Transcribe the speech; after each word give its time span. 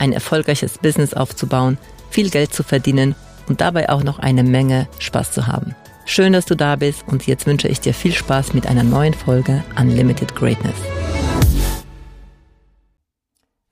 ein 0.00 0.12
erfolgreiches 0.12 0.78
Business 0.78 1.14
aufzubauen, 1.14 1.78
viel 2.10 2.30
Geld 2.30 2.52
zu 2.52 2.62
verdienen 2.62 3.14
und 3.48 3.60
dabei 3.60 3.88
auch 3.88 4.02
noch 4.02 4.18
eine 4.18 4.42
Menge 4.42 4.88
Spaß 4.98 5.32
zu 5.32 5.46
haben. 5.46 5.74
Schön, 6.04 6.32
dass 6.32 6.46
du 6.46 6.54
da 6.54 6.76
bist 6.76 7.06
und 7.06 7.26
jetzt 7.26 7.46
wünsche 7.46 7.68
ich 7.68 7.80
dir 7.80 7.92
viel 7.92 8.12
Spaß 8.12 8.54
mit 8.54 8.66
einer 8.66 8.82
neuen 8.82 9.14
Folge 9.14 9.62
Unlimited 9.78 10.34
Greatness. 10.34 10.76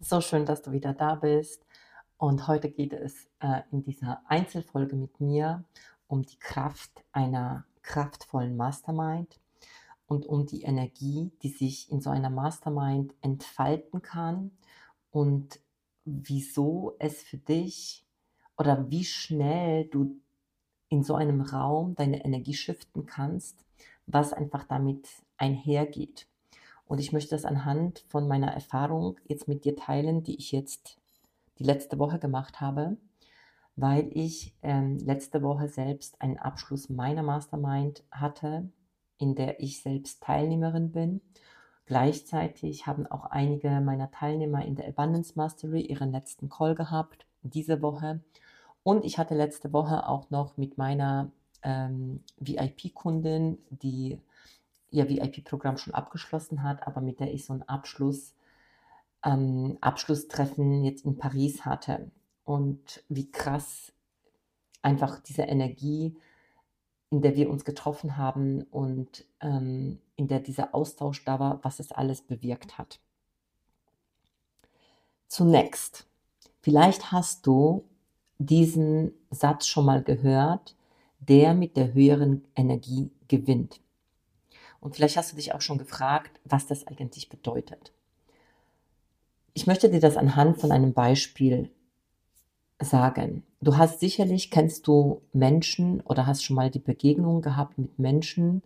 So 0.01 0.21
schön, 0.21 0.45
dass 0.47 0.62
du 0.62 0.71
wieder 0.73 0.93
da 0.93 1.15
bist. 1.15 1.66
Und 2.19 2.47
heute 2.47 2.71
geht 2.71 2.93
es 2.93 3.29
äh, 3.41 3.63
in 3.71 3.82
dieser 3.82 4.21
Einzelfolge 4.27 4.97
mit 4.97 5.21
mir 5.21 5.65
um 6.07 6.23
die 6.23 6.38
Kraft 6.38 6.91
einer 7.13 7.65
kraftvollen 7.82 8.57
Mastermind 8.57 9.41
und 10.07 10.27
um 10.27 10.47
die 10.47 10.63
Energie, 10.63 11.32
die 11.43 11.51
sich 11.51 11.91
in 11.91 12.01
so 12.01 12.10
einer 12.10 12.30
Mastermind 12.30 13.15
entfalten 13.21 14.02
kann 14.02 14.52
und 15.10 15.60
wieso 16.07 16.96
es 16.99 17.23
für 17.23 17.37
dich 17.37 18.07
oder 18.57 18.90
wie 18.90 19.04
schnell 19.04 19.85
du 19.87 20.18
in 20.88 21.02
so 21.02 21.15
einem 21.15 21.43
Raum 21.43 21.95
deine 21.95 22.24
Energie 22.24 22.54
shiften 22.54 23.04
kannst, 23.04 23.65
was 24.07 24.32
einfach 24.32 24.65
damit 24.65 25.07
einhergeht. 25.37 26.26
Und 26.87 26.98
ich 26.98 27.13
möchte 27.13 27.30
das 27.30 27.45
anhand 27.45 28.04
von 28.09 28.26
meiner 28.29 28.52
Erfahrung 28.52 29.18
jetzt 29.26 29.48
mit 29.48 29.65
dir 29.65 29.76
teilen, 29.76 30.23
die 30.23 30.37
ich 30.37 30.52
jetzt 30.52 30.98
die 31.59 31.65
letzte 31.65 31.98
Woche 31.98 32.18
gemacht 32.18 32.60
habe, 32.60 32.96
weil 33.74 34.09
ich 34.16 34.54
ähm, 34.63 34.96
letzte 34.98 35.43
Woche 35.43 35.68
selbst 35.68 36.23
einen 36.23 36.38
Abschluss 36.38 36.88
meiner 36.88 37.23
Mastermind 37.23 38.04
hatte 38.10 38.70
in 39.18 39.35
der 39.35 39.60
ich 39.60 39.80
selbst 39.80 40.23
Teilnehmerin 40.23 40.93
bin. 40.93 41.20
Gleichzeitig 41.87 42.87
haben 42.87 43.06
auch 43.06 43.26
einige 43.26 43.80
meiner 43.80 44.10
Teilnehmer 44.10 44.65
in 44.65 44.74
der 44.74 44.88
Abundance 44.88 45.34
Mastery 45.37 45.82
ihren 45.82 46.10
letzten 46.10 46.48
Call 46.48 46.74
gehabt, 46.74 47.26
diese 47.42 47.80
Woche. 47.80 48.20
Und 48.82 49.04
ich 49.04 49.18
hatte 49.18 49.34
letzte 49.34 49.73
Woche 49.73 50.09
auch 50.09 50.30
noch 50.30 50.57
mit 50.57 50.79
meiner 50.79 51.30
ähm, 51.62 52.24
VIP-Kundin, 52.38 53.59
die 53.70 54.18
ihr 54.90 55.09
VIP-Programm 55.09 55.79
schon 55.79 55.95
abgeschlossen 55.95 56.64
hat, 56.64 56.87
aber 56.87 57.01
mit 57.01 57.20
der 57.20 57.32
ich 57.32 57.45
so 57.45 57.52
ein 57.52 57.62
Abschluss, 57.68 58.34
ähm, 59.24 59.79
Abschlusstreffen 59.80 60.84
jetzt 60.84 61.04
in 61.04 61.18
Paris 61.18 61.64
hatte. 61.64 62.10
Und 62.45 63.04
wie 63.09 63.30
krass 63.30 63.92
einfach 64.82 65.20
diese 65.20 65.42
Energie 65.42 66.16
in 67.11 67.22
der 67.22 67.37
wir 67.37 67.50
uns 67.50 67.65
getroffen 67.65 68.17
haben 68.17 68.62
und 68.62 69.25
ähm, 69.41 70.00
in 70.17 70.28
der 70.28 70.41
dieser 70.41 70.75
Austausch 70.75 71.25
da 71.25 71.39
war, 71.39 71.61
was 71.62 71.78
es 71.78 71.93
alles 71.93 72.22
bewirkt 72.22 72.78
hat. 72.78 73.00
Zunächst, 75.28 76.06
vielleicht 76.61 77.12
hast 77.12 77.47
du 77.47 77.84
diesen 78.39 79.12
Satz 79.31 79.67
schon 79.67 79.84
mal 79.84 80.03
gehört, 80.03 80.75
der 81.21 81.55
mit 81.55 81.77
der 81.77 81.94
höheren 81.94 82.44
Energie 82.55 83.11
gewinnt. 83.28 83.81
Und 84.81 84.94
vielleicht 84.94 85.17
hast 85.17 85.33
du 85.33 85.37
dich 85.37 85.55
auch 85.55 85.61
schon 85.61 85.78
gefragt, 85.78 86.38
was 86.44 86.67
das 86.67 86.87
eigentlich 86.87 87.28
bedeutet. 87.28 87.93
Ich 89.55 89.67
möchte 89.67 89.91
dir 89.91 90.00
das 90.00 90.17
anhand 90.17 90.61
von 90.61 90.71
einem 90.71 90.93
Beispiel 90.93 91.71
sagen. 92.81 93.42
Du 93.60 93.76
hast 93.76 94.00
sicherlich, 94.00 94.50
kennst 94.50 94.87
du 94.87 95.22
Menschen 95.32 96.00
oder 96.03 96.26
hast 96.26 96.44
schon 96.44 96.56
mal 96.56 96.70
die 96.70 96.78
Begegnung 96.78 97.42
gehabt 97.42 97.78
mit 97.78 97.98
Menschen, 97.98 98.62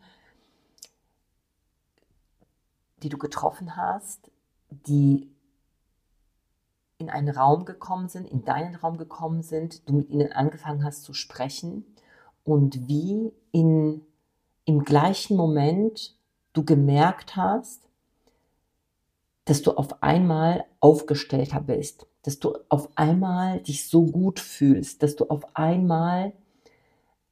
die 3.03 3.09
du 3.09 3.19
getroffen 3.19 3.77
hast, 3.77 4.31
die 4.71 5.31
in 6.99 7.09
einen 7.09 7.31
Raum 7.31 7.65
gekommen 7.65 8.09
sind, 8.09 8.31
in 8.31 8.45
deinen 8.45 8.75
Raum 8.75 8.99
gekommen 8.99 9.43
sind, 9.43 9.89
du 9.89 9.95
mit 9.95 10.11
ihnen 10.11 10.33
angefangen 10.33 10.85
hast 10.85 11.05
zu 11.05 11.15
sprechen 11.15 11.85
und 12.45 12.89
wie 12.89 13.33
in, 13.53 14.03
im 14.65 14.85
gleichen 14.85 15.37
Moment 15.37 16.15
du 16.53 16.65
gemerkt 16.65 17.37
hast, 17.37 17.89
dass 19.47 19.63
du 19.63 19.73
auf 19.73 20.03
einmal 20.03 20.65
aufgestellter 20.81 21.61
bist, 21.61 22.07
dass 22.23 22.39
du 22.39 22.57
auf 22.69 22.89
einmal 22.97 23.61
dich 23.61 23.89
so 23.89 24.05
gut 24.05 24.41
fühlst, 24.41 25.03
dass 25.03 25.17
du 25.17 25.25
auf 25.27 25.45
einmal 25.55 26.33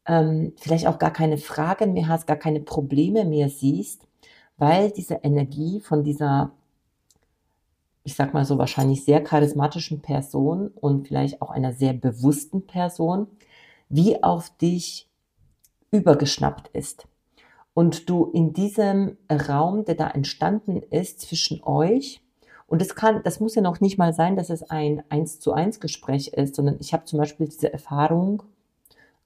ähm, 0.07 0.55
vielleicht 0.57 0.87
auch 0.87 0.99
gar 0.99 1.13
keine 1.13 1.39
Fragen 1.39 1.93
mehr 1.93 2.09
hast, 2.09 2.27
gar 2.27 2.37
keine 2.37 2.61
Probleme 2.61 3.25
mehr 3.25 3.49
siehst, 3.51 4.07
weil 4.57 4.91
diese 4.91 5.21
Energie 5.23 5.81
von 5.81 6.03
dieser, 6.03 6.53
ich 8.05 8.15
sag 8.15 8.33
mal 8.33 8.45
so 8.45 8.57
wahrscheinlich 8.59 9.05
sehr 9.05 9.23
charismatischen 9.23 10.01
Person 10.01 10.69
und 10.69 11.09
vielleicht 11.09 11.43
auch 11.43 11.51
einer 11.51 11.75
sehr 11.75 11.93
bewussten 11.93 12.67
Person, 12.67 13.27
wie 13.91 14.23
auf 14.23 14.51
dich 14.57 15.09
übergeschnappt 15.91 16.69
ist. 16.69 17.07
Und 17.75 18.09
du 18.09 18.25
in 18.25 18.53
diesem 18.53 19.19
Raum, 19.31 19.85
der 19.85 19.95
da 19.95 20.09
entstanden 20.09 20.83
ist 20.91 21.21
zwischen 21.21 21.63
euch, 21.63 22.21
und 22.69 22.83
das 22.83 22.95
kann, 22.95 23.23
das 23.25 23.41
muss 23.41 23.55
ja 23.55 23.63
noch 23.63 23.81
nicht 23.81 23.97
mal 23.97 24.13
sein, 24.13 24.37
dass 24.37 24.51
es 24.51 24.63
ein 24.63 25.03
eins 25.09 25.41
zu 25.41 25.53
eins 25.53 25.81
Gespräch 25.81 26.29
ist, 26.29 26.55
sondern 26.55 26.77
ich 26.81 26.93
habe 26.93 27.07
zum 27.07 27.19
Beispiel 27.19 27.49
diese 27.49 27.73
Erfahrung 27.73 28.43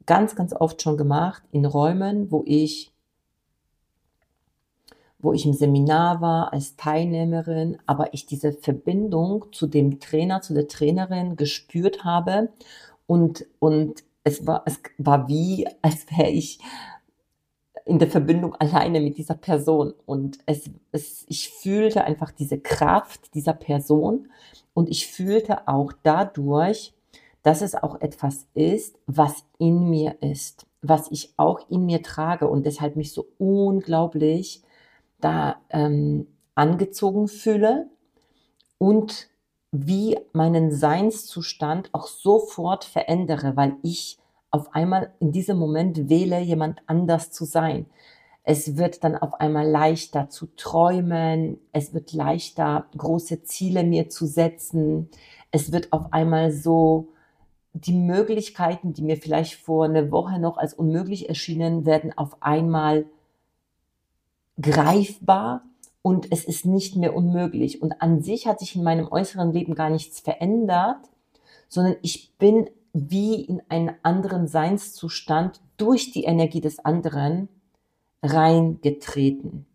ganz, 0.07 0.37
ganz 0.37 0.53
oft 0.53 0.81
schon 0.81 0.97
gemacht 0.97 1.43
in 1.51 1.67
Räumen, 1.67 2.31
wo 2.31 2.45
ich, 2.47 2.93
wo 5.19 5.33
ich 5.33 5.45
im 5.45 5.55
Seminar 5.55 6.21
war 6.21 6.53
als 6.53 6.77
Teilnehmerin, 6.77 7.79
aber 7.85 8.15
ich 8.15 8.27
diese 8.27 8.53
Verbindung 8.53 9.47
zu 9.51 9.67
dem 9.67 9.99
Trainer, 9.99 10.41
zu 10.41 10.55
der 10.55 10.69
Trainerin 10.69 11.35
gespürt 11.35 12.05
habe. 12.05 12.51
Und, 13.09 13.47
und 13.59 14.05
es 14.23 14.47
war, 14.47 14.63
es 14.67 14.81
war 14.99 15.27
wie, 15.27 15.67
als 15.83 16.07
wäre 16.17 16.31
ich 16.31 16.61
in 17.85 17.99
der 17.99 18.09
Verbindung 18.09 18.55
alleine 18.55 19.01
mit 19.01 19.17
dieser 19.19 19.35
Person. 19.35 19.93
Und 20.07 20.39
es, 20.47 20.71
es, 20.93 21.25
ich 21.29 21.51
fühlte 21.51 22.05
einfach 22.05 22.31
diese 22.31 22.59
Kraft 22.59 23.35
dieser 23.35 23.55
Person 23.55 24.29
und 24.75 24.89
ich 24.89 25.07
fühlte 25.07 25.69
auch 25.69 25.93
dadurch, 26.03 26.95
dass 27.43 27.61
es 27.61 27.75
auch 27.75 28.01
etwas 28.01 28.47
ist, 28.55 28.99
was 29.07 29.45
in 29.59 29.91
mir 29.91 30.17
ist, 30.21 30.67
was 30.81 31.11
ich 31.11 31.35
auch 31.37 31.69
in 31.69 31.87
mir 31.87 32.03
trage 32.03 32.49
und 32.49 32.67
deshalb 32.67 32.97
mich 32.97 33.13
so 33.13 33.27
unglaublich 33.39 34.63
da 35.21 35.57
ähm, 35.71 36.27
angezogen 36.55 37.29
fühle 37.29 37.89
und 38.79 39.29
wie 39.73 40.19
meinen 40.33 40.71
Seinszustand 40.71 41.89
auch 41.93 42.07
sofort 42.07 42.85
verändere, 42.85 43.57
weil 43.57 43.77
ich 43.83 44.19
auf 44.53 44.75
einmal 44.75 45.13
in 45.19 45.33
diesem 45.33 45.59
Moment 45.59 46.09
wähle, 46.09 46.41
jemand 46.41 46.83
anders 46.87 47.33
zu 47.33 47.45
sein. 47.45 47.87
Es 48.45 48.77
wird 48.77 49.03
dann 49.03 49.17
auf 49.17 49.35
einmal 49.35 49.69
leichter 49.69 50.29
zu 50.29 50.47
träumen. 50.57 51.59
Es 51.73 51.95
wird 51.95 52.13
leichter, 52.13 52.87
große 52.97 53.45
Ziele 53.45 53.83
mir 53.83 54.09
zu 54.09 54.27
setzen. 54.27 55.09
Es 55.51 55.73
wird 55.73 55.93
auf 55.93 56.13
einmal 56.13 56.53
so, 56.53 57.09
die 57.75 57.95
Möglichkeiten, 57.95 58.93
die 58.93 59.03
mir 59.03 59.17
vielleicht 59.17 59.55
vor 59.55 59.87
einer 59.87 60.11
Woche 60.11 60.39
noch 60.39 60.59
als 60.59 60.75
unmöglich 60.75 61.29
erschienen, 61.29 61.87
werden 61.87 62.17
auf 62.17 62.43
einmal 62.43 63.07
greifbar 64.61 65.63
und 66.03 66.31
es 66.31 66.45
ist 66.45 66.67
nicht 66.67 66.97
mehr 66.97 67.17
unmöglich. 67.17 67.81
Und 67.81 68.03
an 68.03 68.21
sich 68.21 68.47
hat 68.47 68.61
sich 68.61 68.77
in 68.77 68.83
meinem 68.83 69.09
äußeren 69.09 69.53
Leben 69.53 69.75
gar 69.75 69.89
nichts 69.89 70.21
verändert, 70.21 70.99
sondern 71.69 71.97
ich 72.03 72.35
bin 72.39 72.69
wie 72.93 73.43
in 73.43 73.63
einen 73.69 73.95
anderen 74.03 74.47
Seinszustand 74.49 75.61
durch 75.77 76.13
die 76.13 76.25
Energie 76.25 76.61
des 76.61 76.79
anderen 76.85 77.49
reingetreten. 78.23 79.67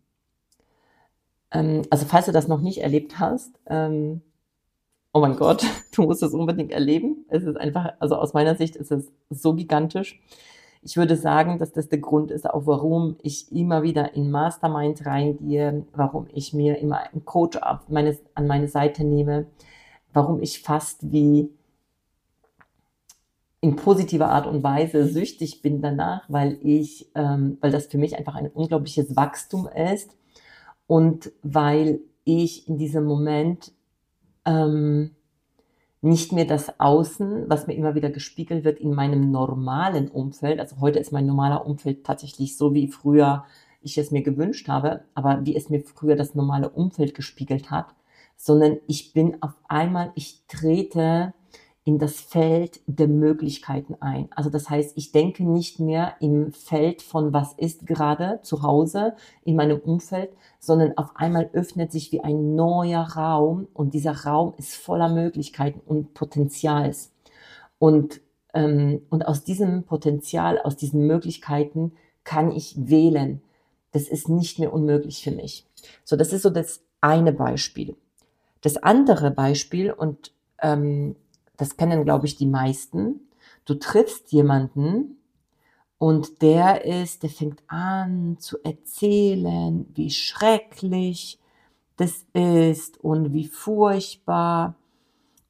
Ähm, 1.51 1.83
also 1.89 2.05
falls 2.05 2.27
du 2.27 2.31
das 2.31 2.47
noch 2.47 2.61
nicht 2.61 2.79
erlebt 2.79 3.19
hast, 3.19 3.59
ähm, 3.65 4.21
oh 5.13 5.19
mein 5.19 5.35
Gott, 5.35 5.65
du 5.95 6.03
musst 6.03 6.23
es 6.23 6.33
unbedingt 6.33 6.71
erleben. 6.71 7.25
Es 7.29 7.43
ist 7.43 7.57
einfach, 7.57 7.93
also 7.99 8.15
aus 8.15 8.33
meiner 8.33 8.55
Sicht 8.55 8.75
ist 8.75 8.91
es 8.91 9.11
so 9.29 9.53
gigantisch. 9.53 10.21
Ich 10.83 10.95
würde 10.95 11.17
sagen, 11.17 11.57
dass 11.57 11.73
das 11.73 11.89
der 11.89 11.99
Grund 11.99 12.31
ist, 12.31 12.49
auch 12.49 12.67
warum 12.67 13.17
ich 13.21 13.51
immer 13.51 13.81
wieder 13.83 14.13
in 14.13 14.29
Mastermind 14.31 15.05
reingehe, 15.05 15.85
warum 15.93 16.27
ich 16.31 16.53
mir 16.53 16.77
immer 16.77 16.99
einen 16.99 17.25
Coach 17.25 17.57
auf 17.57 17.89
meine, 17.89 18.17
an 18.35 18.47
meine 18.47 18.67
Seite 18.67 19.03
nehme, 19.03 19.47
warum 20.13 20.41
ich 20.41 20.61
fast 20.61 21.11
wie 21.11 21.49
in 23.67 23.75
positiver 23.75 24.29
Art 24.29 24.47
und 24.47 24.63
Weise 24.63 25.07
süchtig 25.07 25.61
bin 25.61 25.81
danach, 25.81 26.23
weil 26.29 26.57
ich, 26.61 27.11
ähm, 27.15 27.57
weil 27.59 27.71
das 27.71 27.87
für 27.87 27.97
mich 27.97 28.17
einfach 28.17 28.35
ein 28.35 28.47
unglaubliches 28.47 29.17
Wachstum 29.17 29.67
ist 29.67 30.15
und 30.87 31.33
weil 31.43 31.99
ich 32.23 32.69
in 32.69 32.77
diesem 32.77 33.03
Moment 33.03 33.73
ähm, 34.45 35.11
nicht 36.01 36.31
mehr 36.31 36.45
das 36.45 36.79
Außen, 36.79 37.49
was 37.49 37.67
mir 37.67 37.73
immer 37.73 37.93
wieder 37.93 38.09
gespiegelt 38.09 38.63
wird 38.63 38.79
in 38.79 38.93
meinem 38.93 39.31
normalen 39.31 40.07
Umfeld. 40.07 40.61
Also 40.61 40.79
heute 40.79 40.99
ist 40.99 41.11
mein 41.11 41.25
normaler 41.25 41.65
Umfeld 41.65 42.05
tatsächlich 42.05 42.55
so 42.55 42.73
wie 42.73 42.87
früher 42.87 43.43
ich 43.81 43.97
es 43.97 44.11
mir 44.11 44.23
gewünscht 44.23 44.69
habe, 44.69 45.01
aber 45.13 45.45
wie 45.45 45.57
es 45.57 45.69
mir 45.69 45.81
früher 45.81 46.15
das 46.15 46.35
normale 46.35 46.69
Umfeld 46.69 47.15
gespiegelt 47.15 47.69
hat, 47.69 47.87
sondern 48.37 48.77
ich 48.87 49.11
bin 49.11 49.41
auf 49.41 49.55
einmal, 49.67 50.13
ich 50.15 50.43
trete 50.47 51.33
in 51.87 51.99
das 51.99 52.19
Feld 52.19 52.81
der 52.85 53.07
Möglichkeiten 53.07 53.95
ein. 54.01 54.27
Also 54.35 54.49
das 54.49 54.69
heißt, 54.69 54.97
ich 54.97 55.13
denke 55.13 55.45
nicht 55.45 55.79
mehr 55.79 56.15
im 56.19 56.51
Feld 56.51 57.01
von 57.01 57.31
was 57.31 57.53
ist 57.53 57.87
gerade 57.87 58.41
zu 58.43 58.61
Hause 58.61 59.15
in 59.45 59.55
meinem 59.55 59.79
Umfeld, 59.79 60.31
sondern 60.59 60.97
auf 60.97 61.11
einmal 61.15 61.49
öffnet 61.53 61.93
sich 61.93 62.11
wie 62.11 62.19
ein 62.19 62.55
neuer 62.55 63.03
Raum 63.15 63.69
und 63.73 63.93
dieser 63.93 64.25
Raum 64.25 64.53
ist 64.57 64.75
voller 64.75 65.07
Möglichkeiten 65.07 65.79
und 65.85 66.13
Potenzials. 66.13 67.13
Und, 67.79 68.19
ähm, 68.53 69.03
und 69.09 69.25
aus 69.25 69.45
diesem 69.45 69.83
Potenzial, 69.83 70.59
aus 70.59 70.75
diesen 70.75 71.07
Möglichkeiten 71.07 71.93
kann 72.25 72.51
ich 72.51 72.75
wählen. 72.77 73.41
Das 73.93 74.09
ist 74.09 74.27
nicht 74.27 74.59
mehr 74.59 74.73
unmöglich 74.73 75.23
für 75.23 75.31
mich. 75.31 75.65
So, 76.03 76.17
das 76.17 76.33
ist 76.33 76.41
so 76.41 76.49
das 76.49 76.81
eine 76.99 77.31
Beispiel. 77.31 77.95
Das 78.59 78.75
andere 78.75 79.31
Beispiel, 79.31 79.93
und 79.93 80.33
ähm, 80.61 81.15
das 81.57 81.77
kennen, 81.77 82.05
glaube 82.05 82.25
ich, 82.27 82.35
die 82.35 82.45
meisten. 82.45 83.27
Du 83.65 83.75
triffst 83.75 84.31
jemanden 84.31 85.17
und 85.97 86.41
der 86.41 86.85
ist, 86.85 87.23
der 87.23 87.29
fängt 87.29 87.61
an 87.67 88.37
zu 88.39 88.57
erzählen, 88.63 89.85
wie 89.93 90.11
schrecklich 90.11 91.39
das 91.97 92.25
ist 92.33 93.03
und 93.03 93.33
wie 93.33 93.47
furchtbar 93.47 94.75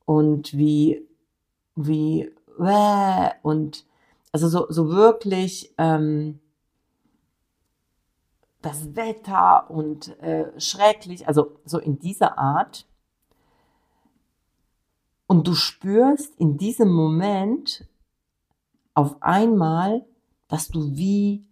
und 0.05 0.57
wie, 0.57 1.05
wie, 1.75 2.31
und 3.43 3.85
also 4.31 4.47
so, 4.47 4.65
so 4.69 4.89
wirklich 4.89 5.73
ähm, 5.77 6.39
das 8.61 8.95
Wetter 8.95 9.69
und 9.69 10.17
äh, 10.21 10.59
schrecklich, 10.59 11.27
also 11.27 11.59
so 11.65 11.79
in 11.79 11.99
dieser 11.99 12.37
Art. 12.37 12.86
Und 15.27 15.47
du 15.47 15.53
spürst 15.53 16.33
in 16.39 16.57
diesem 16.57 16.91
Moment 16.91 17.85
auf 18.93 19.21
einmal, 19.21 20.05
dass 20.47 20.69
du 20.69 20.95
wie 20.95 21.45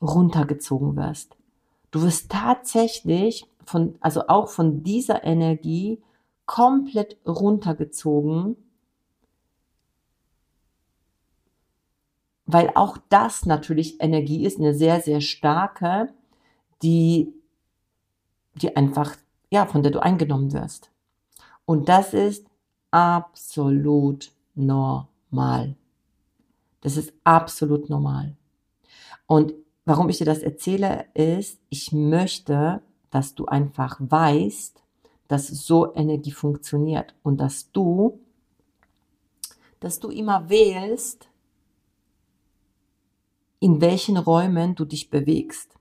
runtergezogen 0.00 0.96
wirst. 0.96 1.36
Du 1.90 2.02
wirst 2.02 2.30
tatsächlich 2.30 3.46
von, 3.64 3.96
also 4.00 4.26
auch 4.28 4.48
von 4.48 4.82
dieser 4.82 5.22
Energie 5.22 6.02
komplett 6.46 7.18
runtergezogen, 7.26 8.56
weil 12.46 12.72
auch 12.74 12.96
das 13.08 13.46
natürlich 13.46 14.00
Energie 14.00 14.44
ist, 14.44 14.58
eine 14.58 14.74
sehr, 14.74 15.00
sehr 15.00 15.20
starke, 15.20 16.12
die, 16.82 17.32
die 18.54 18.74
einfach, 18.74 19.14
ja, 19.50 19.66
von 19.66 19.82
der 19.82 19.92
du 19.92 20.02
eingenommen 20.02 20.52
wirst. 20.52 20.90
Und 21.66 21.88
das 21.88 22.14
ist 22.14 22.49
absolut 22.90 24.32
normal. 24.54 25.76
Das 26.80 26.96
ist 26.96 27.12
absolut 27.24 27.90
normal. 27.90 28.36
Und 29.26 29.54
warum 29.84 30.08
ich 30.08 30.18
dir 30.18 30.24
das 30.24 30.40
erzähle, 30.40 31.06
ist, 31.14 31.60
ich 31.68 31.92
möchte, 31.92 32.82
dass 33.10 33.34
du 33.34 33.46
einfach 33.46 33.96
weißt, 34.00 34.82
dass 35.28 35.46
so 35.46 35.94
Energie 35.94 36.32
funktioniert 36.32 37.14
und 37.22 37.38
dass 37.38 37.70
du, 37.70 38.20
dass 39.78 40.00
du 40.00 40.10
immer 40.10 40.48
wählst, 40.48 41.28
in 43.60 43.80
welchen 43.80 44.16
Räumen 44.16 44.74
du 44.74 44.84
dich 44.84 45.10
bewegst. 45.10 45.79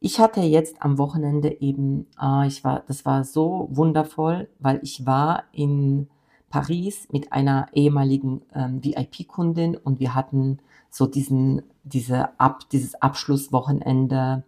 Ich 0.00 0.20
hatte 0.20 0.40
jetzt 0.40 0.80
am 0.80 0.98
Wochenende 0.98 1.60
eben, 1.60 2.06
äh, 2.20 2.46
ich 2.46 2.62
war, 2.62 2.84
das 2.86 3.04
war 3.04 3.24
so 3.24 3.68
wundervoll, 3.70 4.48
weil 4.58 4.80
ich 4.82 5.06
war 5.06 5.44
in 5.52 6.08
Paris 6.50 7.08
mit 7.10 7.32
einer 7.32 7.66
ehemaligen 7.72 8.42
ähm, 8.54 8.82
VIP-Kundin 8.82 9.76
und 9.76 10.00
wir 10.00 10.14
hatten 10.14 10.58
so 10.88 11.06
diesen, 11.06 11.62
diese 11.82 12.38
Ab, 12.40 12.70
dieses 12.70 12.94
Abschlusswochenende 13.02 14.44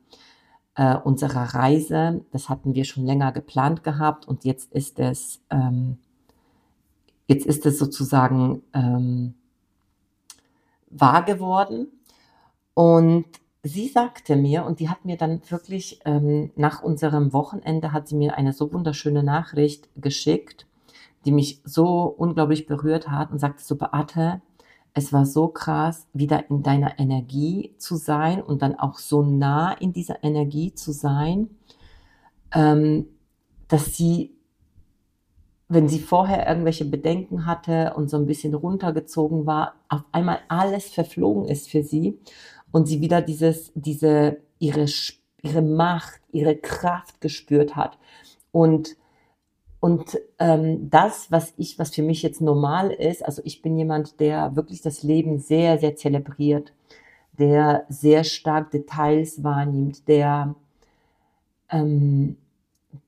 äh, 0.77 0.97
unserer 0.97 1.55
Reise. 1.55 2.25
Das 2.31 2.49
hatten 2.49 2.75
wir 2.75 2.85
schon 2.85 3.05
länger 3.05 3.33
geplant 3.33 3.83
gehabt 3.83 4.27
und 4.27 4.45
jetzt 4.45 4.73
ist 4.73 4.99
es, 5.01 5.43
ähm, 5.51 5.99
jetzt 7.27 7.45
ist 7.45 7.67
es 7.67 7.79
sozusagen 7.79 8.63
ähm, 8.73 9.35
wahr 10.91 11.25
geworden. 11.25 11.89
Und 12.75 13.27
sie 13.63 13.89
sagte 13.89 14.37
mir, 14.37 14.65
und 14.65 14.81
die 14.81 14.89
hat 14.89 15.05
mir 15.05 15.17
dann 15.17 15.43
wirklich 15.49 16.01
ähm, 16.05 16.51
nach 16.57 16.83
unserem 16.83 17.33
Wochenende, 17.33 17.93
hat 17.93 18.09
sie 18.09 18.17
mir 18.17 18.37
eine 18.37 18.53
so 18.53 18.73
wunderschöne 18.73 19.23
Nachricht 19.23 19.89
geschickt, 19.97 20.67
die 21.25 21.33
mich 21.33 21.61
so 21.65 22.05
unglaublich 22.05 22.67
berührt 22.67 23.09
hat 23.09 23.31
und 23.31 23.39
sagte 23.39 23.63
so, 23.63 23.77
Beate, 23.77 24.41
es 24.95 25.13
war 25.13 25.27
so 25.27 25.49
krass, 25.49 26.07
wieder 26.13 26.49
in 26.51 26.63
deiner 26.63 26.99
Energie 26.99 27.75
zu 27.79 27.97
sein 27.97 28.43
und 28.43 28.63
dann 28.63 28.79
auch 28.79 28.99
so 28.99 29.23
nah 29.23 29.73
in 29.73 29.93
dieser 29.93 30.25
Energie 30.25 30.75
zu 30.75 30.93
sein, 30.93 31.51
ähm, 32.53 33.07
dass 33.69 33.95
sie, 33.95 34.35
wenn 35.69 35.89
sie 35.89 36.01
vorher 36.01 36.49
irgendwelche 36.49 36.87
Bedenken 36.87 37.47
hatte 37.47 37.93
und 37.95 38.11
so 38.11 38.17
ein 38.17 38.27
bisschen 38.27 38.55
runtergezogen 38.55 39.47
war, 39.47 39.75
auf 39.89 40.03
einmal 40.11 40.41
alles 40.49 40.89
verflogen 40.89 41.45
ist 41.45 41.69
für 41.69 41.85
sie 41.85 42.19
und 42.73 42.87
sie 42.87 43.01
wieder 43.01 43.23
dieses, 43.23 43.73
diese, 43.75 44.39
ihre, 44.59 44.87
ihre 45.43 45.63
Macht, 45.63 46.21
ihre 46.33 46.57
Kraft 46.57 47.21
gespürt 47.21 47.77
hat. 47.77 47.99
Und, 48.53 48.97
und 49.81 50.19
ähm, 50.39 50.91
das, 50.91 51.31
was 51.31 51.55
ich, 51.57 51.79
was 51.79 51.95
für 51.95 52.03
mich 52.03 52.23
jetzt 52.23 52.41
normal 52.41 52.91
ist, 52.91 53.25
also 53.25 53.43
ich 53.45 53.63
bin 53.63 53.79
jemand, 53.79 54.21
der 54.21 54.57
wirklich 54.57 54.83
das 54.83 55.03
Leben 55.03 55.39
sehr, 55.39 55.79
sehr 55.79 55.97
zelebriert, 55.97 56.73
der 57.39 57.85
sehr 57.89 58.25
stark 58.25 58.71
Details 58.71 59.43
wahrnimmt, 59.43 60.07
der, 60.09 60.55
ähm, 61.71 62.37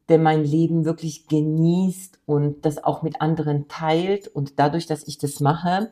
der 0.08 0.18
mein 0.18 0.44
Leben 0.44 0.84
wirklich 0.84 1.28
genießt 1.28 2.20
und 2.26 2.64
das 2.64 2.82
auch 2.82 3.02
mit 3.02 3.20
anderen 3.20 3.68
teilt. 3.68 4.28
Und 4.28 4.58
dadurch, 4.58 4.86
dass 4.86 5.06
ich 5.06 5.18
das 5.18 5.40
mache, 5.40 5.90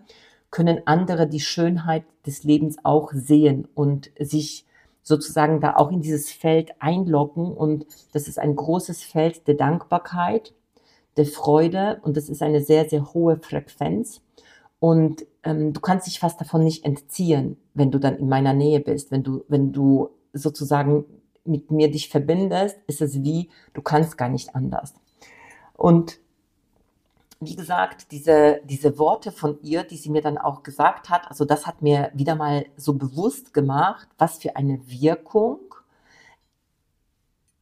können 0.50 0.82
andere 0.86 1.28
die 1.28 1.40
Schönheit 1.40 2.04
des 2.26 2.44
Lebens 2.44 2.76
auch 2.82 3.12
sehen 3.12 3.68
und 3.74 4.10
sich 4.18 4.66
sozusagen 5.02 5.60
da 5.60 5.76
auch 5.76 5.90
in 5.90 6.02
dieses 6.02 6.30
Feld 6.30 6.72
einloggen. 6.80 7.52
Und 7.52 7.86
das 8.12 8.28
ist 8.28 8.38
ein 8.38 8.56
großes 8.56 9.02
Feld 9.02 9.46
der 9.46 9.54
Dankbarkeit, 9.54 10.54
der 11.16 11.26
Freude 11.26 12.00
und 12.02 12.16
das 12.16 12.28
ist 12.28 12.42
eine 12.42 12.60
sehr, 12.60 12.88
sehr 12.88 13.12
hohe 13.14 13.38
Frequenz. 13.38 14.20
Und 14.78 15.26
ähm, 15.42 15.72
du 15.72 15.80
kannst 15.80 16.06
dich 16.06 16.18
fast 16.18 16.40
davon 16.40 16.64
nicht 16.64 16.84
entziehen, 16.84 17.58
wenn 17.74 17.90
du 17.90 17.98
dann 17.98 18.16
in 18.16 18.28
meiner 18.28 18.54
Nähe 18.54 18.80
bist. 18.80 19.10
Wenn 19.10 19.22
du, 19.22 19.44
wenn 19.48 19.72
du 19.72 20.10
sozusagen 20.32 21.04
mit 21.44 21.70
mir 21.70 21.90
dich 21.90 22.08
verbindest, 22.08 22.78
ist 22.86 23.02
es 23.02 23.22
wie, 23.22 23.50
du 23.74 23.82
kannst 23.82 24.16
gar 24.16 24.28
nicht 24.28 24.54
anders. 24.54 24.94
Und 25.74 26.18
wie 27.40 27.56
gesagt, 27.56 28.12
diese, 28.12 28.60
diese 28.64 28.98
Worte 28.98 29.32
von 29.32 29.58
ihr, 29.62 29.82
die 29.82 29.96
sie 29.96 30.10
mir 30.10 30.20
dann 30.20 30.36
auch 30.36 30.62
gesagt 30.62 31.08
hat, 31.08 31.28
also 31.28 31.46
das 31.46 31.66
hat 31.66 31.80
mir 31.80 32.10
wieder 32.14 32.34
mal 32.34 32.66
so 32.76 32.92
bewusst 32.94 33.54
gemacht, 33.54 34.08
was 34.18 34.38
für 34.38 34.56
eine 34.56 34.78
Wirkung 34.86 35.58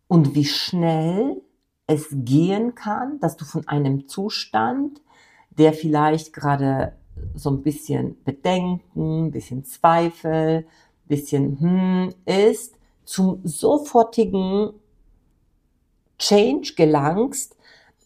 und 0.08 0.34
wie 0.34 0.44
schnell 0.44 1.40
es 1.86 2.08
gehen 2.10 2.74
kann, 2.74 3.20
dass 3.20 3.36
du 3.36 3.44
von 3.44 3.68
einem 3.68 4.08
Zustand, 4.08 5.00
der 5.50 5.72
vielleicht 5.72 6.32
gerade 6.32 6.96
so 7.34 7.50
ein 7.50 7.62
bisschen 7.62 8.22
Bedenken, 8.24 9.26
ein 9.26 9.30
bisschen 9.30 9.64
Zweifel, 9.64 10.66
ein 10.66 11.08
bisschen 11.08 11.60
hm 11.60 12.14
ist, 12.26 12.74
zum 13.04 13.40
sofortigen 13.44 14.72
Change 16.18 16.74
gelangst, 16.74 17.56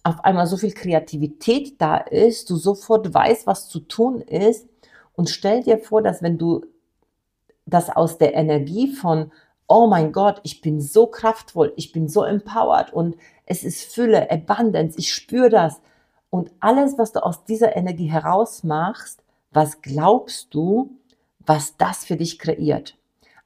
auf 0.02 0.24
einmal 0.24 0.46
so 0.46 0.56
viel 0.56 0.72
Kreativität 0.72 1.80
da 1.80 1.96
ist, 1.96 2.50
du 2.50 2.56
sofort 2.56 3.12
weißt, 3.12 3.46
was 3.46 3.68
zu 3.68 3.80
tun 3.80 4.20
ist. 4.20 4.68
Und 5.14 5.30
stell 5.30 5.62
dir 5.62 5.78
vor, 5.78 6.02
dass 6.02 6.22
wenn 6.22 6.38
du 6.38 6.64
das 7.66 7.88
aus 7.90 8.18
der 8.18 8.34
Energie 8.34 8.92
von, 8.92 9.30
oh 9.68 9.86
mein 9.86 10.12
Gott, 10.12 10.40
ich 10.42 10.60
bin 10.60 10.80
so 10.80 11.06
kraftvoll, 11.06 11.72
ich 11.76 11.92
bin 11.92 12.08
so 12.08 12.24
empowered 12.24 12.92
und 12.92 13.16
es 13.46 13.64
ist 13.64 13.84
Fülle, 13.84 14.30
Abundance, 14.30 14.98
ich 14.98 15.14
spüre 15.14 15.50
das. 15.50 15.80
Und 16.30 16.50
alles, 16.60 16.98
was 16.98 17.12
du 17.12 17.24
aus 17.24 17.44
dieser 17.44 17.76
Energie 17.76 18.10
heraus 18.10 18.64
machst, 18.64 19.22
was 19.52 19.82
glaubst 19.82 20.54
du, 20.54 20.90
was 21.40 21.76
das 21.76 22.04
für 22.04 22.16
dich 22.16 22.38
kreiert? 22.38 22.96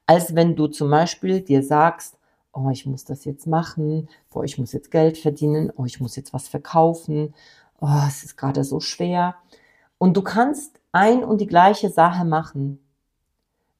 Als 0.05 0.35
wenn 0.35 0.55
du 0.55 0.67
zum 0.67 0.89
Beispiel 0.89 1.41
dir 1.41 1.63
sagst, 1.63 2.16
oh, 2.57 2.69
ich 2.71 2.85
muss 2.85 3.05
das 3.05 3.25
jetzt 3.25 3.47
machen, 3.47 4.09
oh, 4.33 4.43
ich 4.43 4.57
muss 4.57 4.73
jetzt 4.73 4.91
Geld 4.91 5.17
verdienen, 5.17 5.71
oh, 5.75 5.85
ich 5.85 5.99
muss 5.99 6.15
jetzt 6.15 6.33
was 6.33 6.47
verkaufen, 6.47 7.33
oh, 7.79 7.87
es 8.07 8.23
ist 8.23 8.37
gerade 8.37 8.63
so 8.63 8.79
schwer. 8.79 9.35
Und 9.97 10.17
du 10.17 10.21
kannst 10.21 10.79
ein 10.91 11.23
und 11.23 11.39
die 11.39 11.47
gleiche 11.47 11.89
Sache 11.89 12.25
machen. 12.25 12.79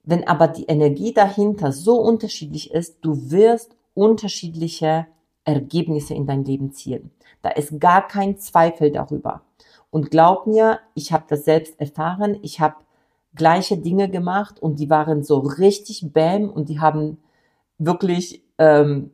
Wenn 0.03 0.27
aber 0.27 0.47
die 0.47 0.65
Energie 0.65 1.13
dahinter 1.13 1.71
so 1.71 1.99
unterschiedlich 1.99 2.71
ist, 2.71 2.99
du 3.01 3.31
wirst 3.31 3.75
unterschiedliche 3.93 5.07
Ergebnisse 5.43 6.13
in 6.13 6.27
dein 6.27 6.45
Leben 6.45 6.71
ziehen. 6.71 7.11
Da 7.41 7.49
ist 7.49 7.79
gar 7.79 8.07
kein 8.07 8.37
Zweifel 8.37 8.91
darüber. 8.91 9.41
Und 9.89 10.11
glaub 10.11 10.47
mir, 10.47 10.79
ich 10.93 11.11
habe 11.11 11.25
das 11.27 11.45
selbst 11.45 11.79
erfahren. 11.79 12.37
Ich 12.41 12.59
habe 12.59 12.75
gleiche 13.35 13.77
Dinge 13.77 14.09
gemacht 14.09 14.59
und 14.61 14.79
die 14.79 14.89
waren 14.89 15.23
so 15.23 15.39
richtig 15.39 16.11
bam 16.13 16.49
und 16.49 16.69
die 16.69 16.79
haben 16.79 17.19
wirklich 17.77 18.43
ähm, 18.57 19.11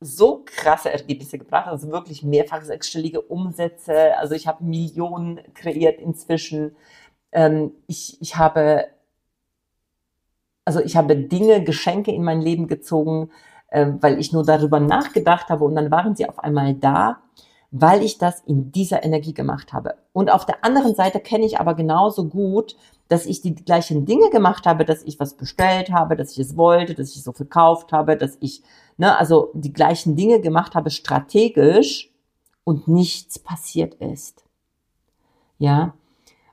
so 0.00 0.42
krasse 0.44 0.90
Ergebnisse 0.92 1.38
gebracht, 1.38 1.68
also 1.68 1.90
wirklich 1.90 2.22
mehrfach 2.22 2.62
sechsstellige 2.62 3.22
Umsätze. 3.22 4.16
Also 4.18 4.34
ich 4.34 4.46
habe 4.46 4.64
Millionen 4.64 5.40
kreiert 5.54 6.00
inzwischen. 6.00 6.76
Ähm, 7.32 7.72
ich, 7.86 8.20
ich 8.20 8.36
habe 8.36 8.88
also 10.66 10.80
ich 10.80 10.96
habe 10.96 11.16
Dinge, 11.16 11.64
Geschenke 11.64 12.12
in 12.12 12.24
mein 12.24 12.42
Leben 12.42 12.66
gezogen, 12.66 13.30
äh, 13.68 13.86
weil 14.00 14.18
ich 14.18 14.32
nur 14.32 14.44
darüber 14.44 14.80
nachgedacht 14.80 15.48
habe 15.48 15.64
und 15.64 15.76
dann 15.76 15.90
waren 15.90 16.14
sie 16.14 16.28
auf 16.28 16.40
einmal 16.40 16.74
da, 16.74 17.20
weil 17.70 18.02
ich 18.02 18.18
das 18.18 18.40
in 18.40 18.72
dieser 18.72 19.04
Energie 19.04 19.32
gemacht 19.32 19.72
habe. 19.72 19.94
Und 20.12 20.30
auf 20.30 20.44
der 20.44 20.64
anderen 20.64 20.94
Seite 20.94 21.20
kenne 21.20 21.46
ich 21.46 21.58
aber 21.60 21.74
genauso 21.74 22.28
gut, 22.28 22.76
dass 23.08 23.26
ich 23.26 23.40
die 23.40 23.54
gleichen 23.54 24.04
Dinge 24.04 24.30
gemacht 24.30 24.66
habe, 24.66 24.84
dass 24.84 25.02
ich 25.02 25.20
was 25.20 25.34
bestellt 25.34 25.90
habe, 25.90 26.16
dass 26.16 26.32
ich 26.32 26.38
es 26.38 26.56
wollte, 26.56 26.94
dass 26.94 27.10
ich 27.10 27.18
es 27.18 27.24
so 27.24 27.32
verkauft 27.32 27.92
habe, 27.92 28.16
dass 28.16 28.36
ich, 28.40 28.62
ne, 28.96 29.16
also 29.16 29.50
die 29.54 29.72
gleichen 29.72 30.16
Dinge 30.16 30.40
gemacht 30.40 30.74
habe 30.74 30.90
strategisch 30.90 32.12
und 32.64 32.88
nichts 32.88 33.38
passiert 33.38 33.94
ist. 33.94 34.44
Ja. 35.58 35.94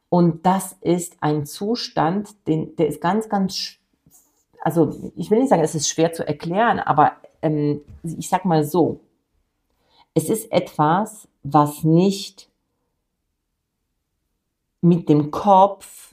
Und 0.10 0.45
das 0.45 0.77
ist 0.81 1.17
ein 1.22 1.48
Zustand, 1.48 2.29
den, 2.48 2.75
der 2.75 2.88
ist 2.88 3.01
ganz, 3.01 3.29
ganz, 3.29 3.77
also 4.62 5.12
ich 5.15 5.31
will 5.31 5.39
nicht 5.39 5.50
sagen, 5.50 5.63
es 5.63 5.74
ist 5.74 5.89
schwer 5.89 6.13
zu 6.13 6.25
erklären, 6.25 6.79
aber 6.79 7.13
ähm, 7.41 7.81
ich 8.03 8.29
sag 8.29 8.45
mal 8.45 8.63
so, 8.63 9.00
es 10.13 10.29
ist 10.29 10.51
etwas, 10.51 11.27
was 11.41 11.83
nicht 11.83 12.48
mit 14.81 15.10
dem 15.10 15.31
Kopf 15.31 16.12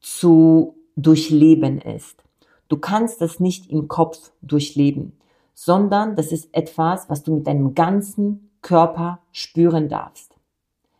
zu 0.00 0.76
durchleben 0.96 1.80
ist. 1.80 2.24
Du 2.68 2.76
kannst 2.76 3.20
das 3.20 3.40
nicht 3.40 3.70
im 3.70 3.88
Kopf 3.88 4.32
durchleben, 4.42 5.12
sondern 5.54 6.16
das 6.16 6.32
ist 6.32 6.54
etwas, 6.54 7.10
was 7.10 7.22
du 7.22 7.36
mit 7.36 7.46
deinem 7.46 7.74
ganzen 7.74 8.50
Körper 8.62 9.20
spüren 9.32 9.88
darfst. 9.88 10.36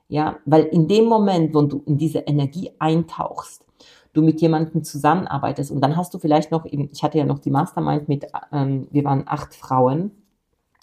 Ja, 0.08 0.38
weil 0.44 0.64
in 0.64 0.88
dem 0.88 1.04
Moment, 1.04 1.54
wo 1.54 1.62
du 1.62 1.82
in 1.86 1.96
diese 1.96 2.20
Energie 2.20 2.72
eintauchst, 2.78 3.64
du 4.12 4.22
mit 4.22 4.40
jemandem 4.40 4.82
zusammenarbeitest 4.82 5.70
und 5.70 5.80
dann 5.80 5.96
hast 5.96 6.12
du 6.12 6.18
vielleicht 6.18 6.50
noch, 6.50 6.64
ich 6.64 7.02
hatte 7.02 7.18
ja 7.18 7.24
noch 7.24 7.38
die 7.38 7.50
Mastermind 7.50 8.08
mit, 8.08 8.26
ähm, 8.52 8.88
wir 8.90 9.04
waren 9.04 9.22
acht 9.26 9.54
Frauen, 9.54 10.10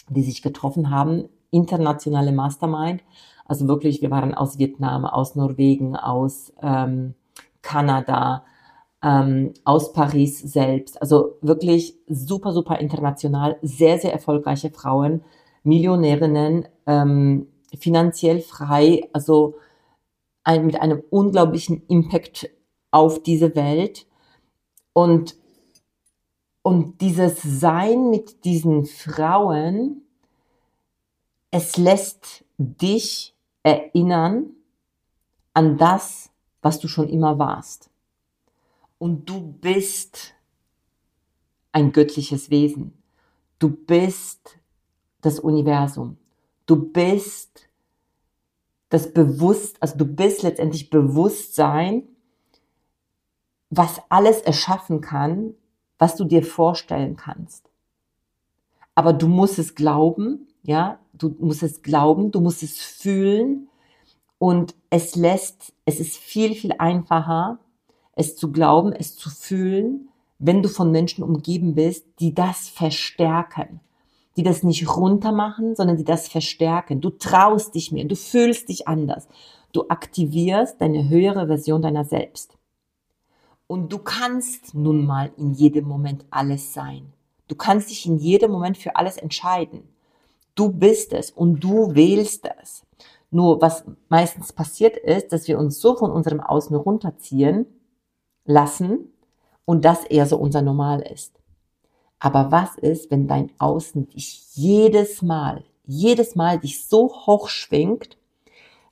die 0.08 0.22
sich 0.22 0.40
getroffen 0.40 0.90
haben, 0.90 1.28
internationale 1.50 2.32
Mastermind, 2.32 3.02
also 3.44 3.68
wirklich, 3.68 4.02
wir 4.02 4.10
waren 4.10 4.34
aus 4.34 4.58
Vietnam, 4.58 5.04
aus 5.04 5.34
Norwegen, 5.34 5.96
aus 5.96 6.52
ähm, 6.62 7.14
Kanada, 7.62 8.44
ähm, 9.02 9.54
aus 9.64 9.92
Paris 9.92 10.40
selbst. 10.40 11.00
Also 11.00 11.38
wirklich 11.40 11.96
super, 12.08 12.52
super 12.52 12.78
international, 12.78 13.58
sehr, 13.62 13.98
sehr 13.98 14.12
erfolgreiche 14.12 14.70
Frauen, 14.70 15.22
Millionärinnen, 15.62 16.68
ähm, 16.86 17.48
finanziell 17.78 18.40
frei, 18.40 19.08
also 19.12 19.56
ein, 20.44 20.66
mit 20.66 20.80
einem 20.80 21.02
unglaublichen 21.10 21.82
Impact 21.88 22.50
auf 22.90 23.22
diese 23.22 23.54
Welt. 23.54 24.06
Und, 24.92 25.36
und 26.62 27.00
dieses 27.00 27.42
Sein 27.42 28.10
mit 28.10 28.44
diesen 28.44 28.86
Frauen, 28.86 30.02
es 31.50 31.76
lässt 31.76 32.44
dich 32.56 33.34
erinnern 33.62 34.50
an 35.54 35.76
das, 35.76 36.27
was 36.62 36.78
du 36.80 36.88
schon 36.88 37.08
immer 37.08 37.38
warst. 37.38 37.90
Und 38.98 39.28
du 39.28 39.40
bist 39.40 40.34
ein 41.72 41.92
göttliches 41.92 42.50
Wesen. 42.50 42.92
Du 43.58 43.70
bist 43.70 44.58
das 45.20 45.38
Universum. 45.40 46.16
Du 46.66 46.76
bist 46.76 47.68
das 48.88 49.12
Bewusst, 49.12 49.76
also 49.80 49.96
du 49.96 50.04
bist 50.04 50.42
letztendlich 50.42 50.90
Bewusstsein, 50.90 52.08
was 53.70 54.00
alles 54.08 54.40
erschaffen 54.40 55.00
kann, 55.00 55.54
was 55.98 56.16
du 56.16 56.24
dir 56.24 56.42
vorstellen 56.42 57.16
kannst. 57.16 57.70
Aber 58.94 59.12
du 59.12 59.28
musst 59.28 59.58
es 59.58 59.74
glauben, 59.74 60.48
ja, 60.62 60.98
du 61.12 61.36
musst 61.38 61.62
es 61.62 61.82
glauben, 61.82 62.30
du 62.30 62.40
musst 62.40 62.62
es 62.62 62.80
fühlen, 62.80 63.67
und 64.38 64.74
es 64.90 65.16
lässt, 65.16 65.72
es 65.84 66.00
ist 66.00 66.16
viel, 66.16 66.54
viel 66.54 66.72
einfacher, 66.78 67.58
es 68.14 68.36
zu 68.36 68.50
glauben, 68.52 68.92
es 68.92 69.16
zu 69.16 69.30
fühlen, 69.30 70.08
wenn 70.38 70.62
du 70.62 70.68
von 70.68 70.90
Menschen 70.90 71.24
umgeben 71.24 71.74
bist, 71.74 72.06
die 72.20 72.34
das 72.34 72.68
verstärken. 72.68 73.80
Die 74.36 74.44
das 74.44 74.62
nicht 74.62 74.88
runtermachen, 74.96 75.74
sondern 75.74 75.96
die 75.96 76.04
das 76.04 76.28
verstärken. 76.28 77.00
Du 77.00 77.10
traust 77.10 77.74
dich 77.74 77.90
mehr, 77.90 78.04
du 78.04 78.14
fühlst 78.14 78.68
dich 78.68 78.86
anders. 78.86 79.26
Du 79.72 79.88
aktivierst 79.88 80.80
deine 80.80 81.08
höhere 81.08 81.48
Version 81.48 81.82
deiner 81.82 82.04
selbst. 82.04 82.56
Und 83.66 83.92
du 83.92 83.98
kannst 83.98 84.74
nun 84.74 85.04
mal 85.04 85.32
in 85.36 85.52
jedem 85.52 85.86
Moment 85.86 86.24
alles 86.30 86.72
sein. 86.72 87.12
Du 87.48 87.56
kannst 87.56 87.90
dich 87.90 88.06
in 88.06 88.16
jedem 88.16 88.52
Moment 88.52 88.78
für 88.78 88.96
alles 88.96 89.16
entscheiden. 89.16 89.88
Du 90.54 90.70
bist 90.70 91.12
es 91.12 91.30
und 91.30 91.60
du 91.60 91.94
wählst 91.94 92.48
es. 92.62 92.82
Nur 93.30 93.60
was 93.60 93.84
meistens 94.08 94.52
passiert 94.52 94.96
ist, 94.96 95.32
dass 95.32 95.48
wir 95.48 95.58
uns 95.58 95.80
so 95.80 95.96
von 95.96 96.10
unserem 96.10 96.40
Außen 96.40 96.74
runterziehen 96.74 97.66
lassen 98.44 99.12
und 99.64 99.84
das 99.84 100.04
eher 100.04 100.26
so 100.26 100.38
unser 100.38 100.62
Normal 100.62 101.02
ist. 101.02 101.34
Aber 102.18 102.50
was 102.50 102.76
ist, 102.76 103.10
wenn 103.10 103.28
dein 103.28 103.50
Außen 103.58 104.08
dich 104.08 104.56
jedes 104.56 105.22
Mal, 105.22 105.64
jedes 105.84 106.34
Mal 106.34 106.58
dich 106.58 106.86
so 106.86 107.08
hoch 107.26 107.48
schwingt? 107.48 108.16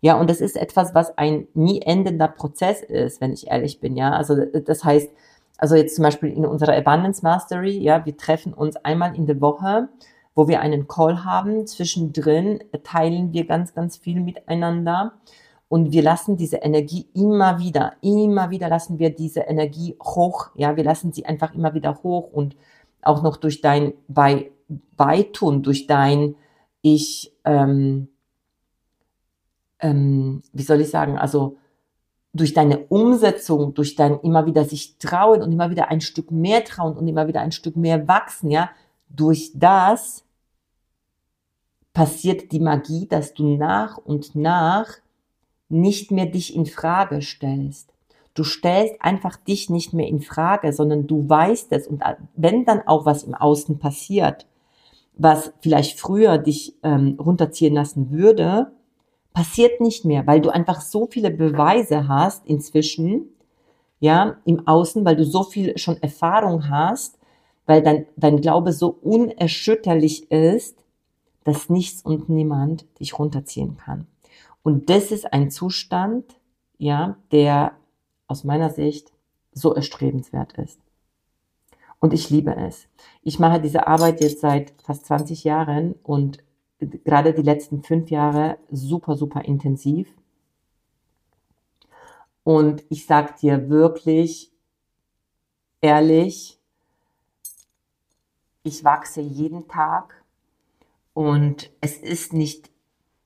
Ja, 0.00 0.20
und 0.20 0.28
das 0.30 0.40
ist 0.40 0.56
etwas, 0.56 0.94
was 0.94 1.16
ein 1.16 1.48
nie 1.54 1.80
endender 1.80 2.28
Prozess 2.28 2.82
ist, 2.82 3.20
wenn 3.20 3.32
ich 3.32 3.48
ehrlich 3.48 3.80
bin. 3.80 3.96
Ja, 3.96 4.12
also 4.12 4.36
das 4.44 4.84
heißt, 4.84 5.10
also 5.58 5.74
jetzt 5.74 5.96
zum 5.96 6.02
Beispiel 6.02 6.30
in 6.30 6.44
unserer 6.44 6.76
Abundance 6.76 7.22
Mastery, 7.22 7.78
ja, 7.78 8.04
wir 8.04 8.16
treffen 8.16 8.52
uns 8.52 8.76
einmal 8.76 9.16
in 9.16 9.26
der 9.26 9.40
Woche 9.40 9.88
wo 10.36 10.46
wir 10.46 10.60
einen 10.60 10.86
Call 10.86 11.24
haben. 11.24 11.66
Zwischendrin 11.66 12.60
teilen 12.84 13.32
wir 13.32 13.46
ganz, 13.46 13.74
ganz 13.74 13.96
viel 13.96 14.20
miteinander 14.20 15.14
und 15.68 15.90
wir 15.90 16.02
lassen 16.02 16.36
diese 16.36 16.58
Energie 16.58 17.08
immer 17.14 17.58
wieder, 17.58 17.94
immer 18.02 18.50
wieder 18.50 18.68
lassen 18.68 19.00
wir 19.00 19.10
diese 19.10 19.40
Energie 19.40 19.96
hoch. 20.00 20.50
Ja, 20.54 20.76
wir 20.76 20.84
lassen 20.84 21.12
sie 21.12 21.26
einfach 21.26 21.54
immer 21.54 21.74
wieder 21.74 22.02
hoch 22.04 22.30
und 22.32 22.54
auch 23.02 23.22
noch 23.22 23.36
durch 23.36 23.60
dein 23.62 23.94
bei 24.06 24.52
Beitun, 24.96 25.62
durch 25.62 25.86
dein 25.86 26.36
ich, 26.82 27.32
ähm, 27.44 28.08
ähm, 29.80 30.42
wie 30.52 30.62
soll 30.62 30.80
ich 30.80 30.90
sagen, 30.90 31.18
also 31.18 31.56
durch 32.32 32.52
deine 32.52 32.78
Umsetzung, 32.86 33.74
durch 33.74 33.96
dein 33.96 34.20
immer 34.20 34.46
wieder 34.46 34.64
sich 34.64 34.98
trauen 34.98 35.42
und 35.42 35.50
immer 35.50 35.70
wieder 35.70 35.88
ein 35.88 36.00
Stück 36.00 36.30
mehr 36.30 36.64
trauen 36.64 36.96
und 36.96 37.08
immer 37.08 37.26
wieder 37.26 37.40
ein 37.40 37.52
Stück 37.52 37.76
mehr 37.76 38.06
wachsen, 38.06 38.50
ja, 38.50 38.70
durch 39.08 39.52
das 39.54 40.25
passiert 41.96 42.52
die 42.52 42.60
Magie, 42.60 43.06
dass 43.08 43.32
du 43.32 43.56
nach 43.56 43.96
und 43.96 44.34
nach 44.34 44.98
nicht 45.70 46.10
mehr 46.10 46.26
dich 46.26 46.54
in 46.54 46.66
Frage 46.66 47.22
stellst. 47.22 47.90
Du 48.34 48.44
stellst 48.44 48.96
einfach 49.00 49.38
dich 49.38 49.70
nicht 49.70 49.94
mehr 49.94 50.06
in 50.06 50.20
Frage, 50.20 50.74
sondern 50.74 51.06
du 51.06 51.26
weißt 51.26 51.72
es. 51.72 51.86
Und 51.86 52.02
wenn 52.34 52.66
dann 52.66 52.86
auch 52.86 53.06
was 53.06 53.22
im 53.22 53.34
Außen 53.34 53.78
passiert, 53.78 54.46
was 55.14 55.54
vielleicht 55.60 55.98
früher 55.98 56.36
dich 56.36 56.74
ähm, 56.82 57.16
runterziehen 57.18 57.72
lassen 57.72 58.10
würde, 58.10 58.72
passiert 59.32 59.80
nicht 59.80 60.04
mehr, 60.04 60.26
weil 60.26 60.42
du 60.42 60.50
einfach 60.50 60.82
so 60.82 61.08
viele 61.10 61.30
Beweise 61.30 62.08
hast 62.08 62.46
inzwischen, 62.46 63.30
ja, 64.00 64.36
im 64.44 64.68
Außen, 64.68 65.02
weil 65.06 65.16
du 65.16 65.24
so 65.24 65.44
viel 65.44 65.78
schon 65.78 65.96
Erfahrung 66.02 66.68
hast, 66.68 67.18
weil 67.64 67.80
dein, 67.80 68.06
dein 68.16 68.42
Glaube 68.42 68.74
so 68.74 68.98
unerschütterlich 69.00 70.30
ist, 70.30 70.76
dass 71.46 71.70
nichts 71.70 72.02
und 72.02 72.28
niemand 72.28 72.86
dich 72.98 73.20
runterziehen 73.20 73.76
kann. 73.76 74.08
Und 74.64 74.90
das 74.90 75.12
ist 75.12 75.32
ein 75.32 75.48
Zustand, 75.48 76.40
ja, 76.76 77.18
der 77.30 77.76
aus 78.26 78.42
meiner 78.42 78.68
Sicht 78.68 79.12
so 79.52 79.72
erstrebenswert 79.72 80.58
ist. 80.58 80.80
Und 82.00 82.12
ich 82.12 82.30
liebe 82.30 82.56
es. 82.56 82.88
Ich 83.22 83.38
mache 83.38 83.60
diese 83.60 83.86
Arbeit 83.86 84.20
jetzt 84.20 84.40
seit 84.40 84.74
fast 84.82 85.06
20 85.06 85.44
Jahren 85.44 85.94
und 86.02 86.42
gerade 86.80 87.32
die 87.32 87.42
letzten 87.42 87.84
fünf 87.84 88.10
Jahre 88.10 88.58
super, 88.68 89.16
super 89.16 89.44
intensiv. 89.44 90.12
Und 92.42 92.84
ich 92.88 93.06
sag 93.06 93.36
dir 93.36 93.70
wirklich 93.70 94.50
ehrlich, 95.80 96.58
ich 98.64 98.82
wachse 98.82 99.20
jeden 99.20 99.68
Tag 99.68 100.15
und 101.16 101.70
es 101.80 101.96
ist 101.96 102.34
nicht 102.34 102.68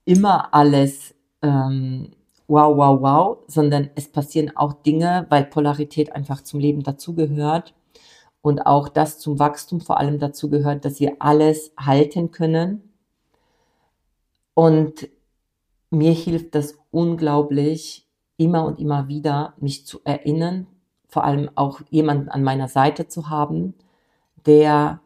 immer 0.05 0.55
alles 0.55 1.13
ähm, 1.43 2.13
wow, 2.47 2.77
wow, 2.77 3.03
wow, 3.03 3.39
sondern 3.49 3.91
es 3.97 4.07
passieren 4.07 4.57
auch 4.57 4.75
Dinge, 4.75 5.27
weil 5.29 5.45
Polarität 5.47 6.15
einfach 6.15 6.41
zum 6.43 6.61
Leben 6.61 6.85
dazugehört 6.85 7.75
und 8.43 8.61
auch 8.65 8.89
das 8.89 9.19
zum 9.19 9.41
Wachstum 9.41 9.81
vor 9.81 9.99
allem 9.99 10.21
dazu 10.21 10.49
gehört, 10.49 10.85
dass 10.85 11.01
wir 11.01 11.17
alles 11.19 11.73
halten 11.77 12.31
können. 12.31 12.93
Und 14.55 15.09
mir 15.91 16.13
hilft 16.13 16.55
das 16.55 16.79
unglaublich, 16.93 18.07
immer 18.37 18.67
und 18.67 18.79
immer 18.79 19.09
wieder 19.09 19.55
mich 19.59 19.85
zu 19.85 19.99
erinnern, 20.05 20.69
vor 21.09 21.25
allem 21.25 21.51
auch 21.57 21.81
jemanden 21.91 22.29
an 22.29 22.45
meiner 22.45 22.69
Seite 22.69 23.09
zu 23.09 23.31
haben, 23.31 23.75
der, 24.47 25.01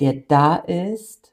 der 0.00 0.14
da 0.14 0.56
ist. 0.56 1.25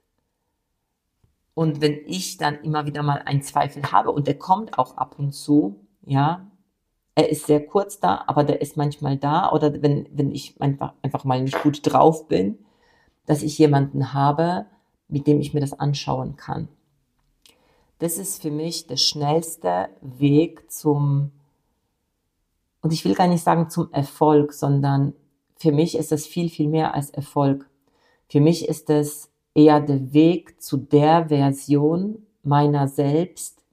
Und 1.53 1.81
wenn 1.81 1.99
ich 2.05 2.37
dann 2.37 2.61
immer 2.61 2.85
wieder 2.85 3.03
mal 3.03 3.21
einen 3.25 3.41
Zweifel 3.41 3.91
habe, 3.91 4.11
und 4.11 4.27
der 4.27 4.37
kommt 4.37 4.77
auch 4.79 4.97
ab 4.97 5.15
und 5.19 5.33
zu, 5.33 5.85
ja, 6.01 6.47
er 7.15 7.29
ist 7.29 7.45
sehr 7.45 7.65
kurz 7.65 7.99
da, 7.99 8.23
aber 8.25 8.43
der 8.43 8.61
ist 8.61 8.75
manchmal 8.75 9.17
da. 9.17 9.51
Oder 9.51 9.81
wenn, 9.81 10.09
wenn 10.11 10.31
ich 10.31 10.59
einfach, 10.59 10.93
einfach 11.03 11.23
mal 11.25 11.41
nicht 11.41 11.61
gut 11.61 11.79
drauf 11.83 12.27
bin, 12.27 12.57
dass 13.25 13.43
ich 13.43 13.57
jemanden 13.57 14.13
habe, 14.13 14.65
mit 15.07 15.27
dem 15.27 15.39
ich 15.39 15.53
mir 15.53 15.59
das 15.59 15.73
anschauen 15.73 16.35
kann. 16.37 16.67
Das 17.99 18.17
ist 18.17 18.41
für 18.41 18.51
mich 18.51 18.87
der 18.87 18.97
schnellste 18.97 19.89
Weg 20.01 20.71
zum, 20.71 21.31
und 22.81 22.91
ich 22.91 23.05
will 23.05 23.13
gar 23.13 23.27
nicht 23.27 23.43
sagen 23.43 23.69
zum 23.69 23.93
Erfolg, 23.93 24.51
sondern 24.53 25.13
für 25.55 25.71
mich 25.71 25.95
ist 25.95 26.11
das 26.11 26.25
viel, 26.25 26.49
viel 26.49 26.67
mehr 26.67 26.95
als 26.95 27.11
Erfolg. 27.11 27.69
Für 28.27 28.41
mich 28.41 28.67
ist 28.67 28.89
es 28.89 29.29
eher 29.55 29.79
der 29.81 30.13
Weg 30.13 30.61
zu 30.61 30.77
der 30.77 31.29
Version 31.29 32.25
meiner 32.43 32.87
selbst, 32.87 33.63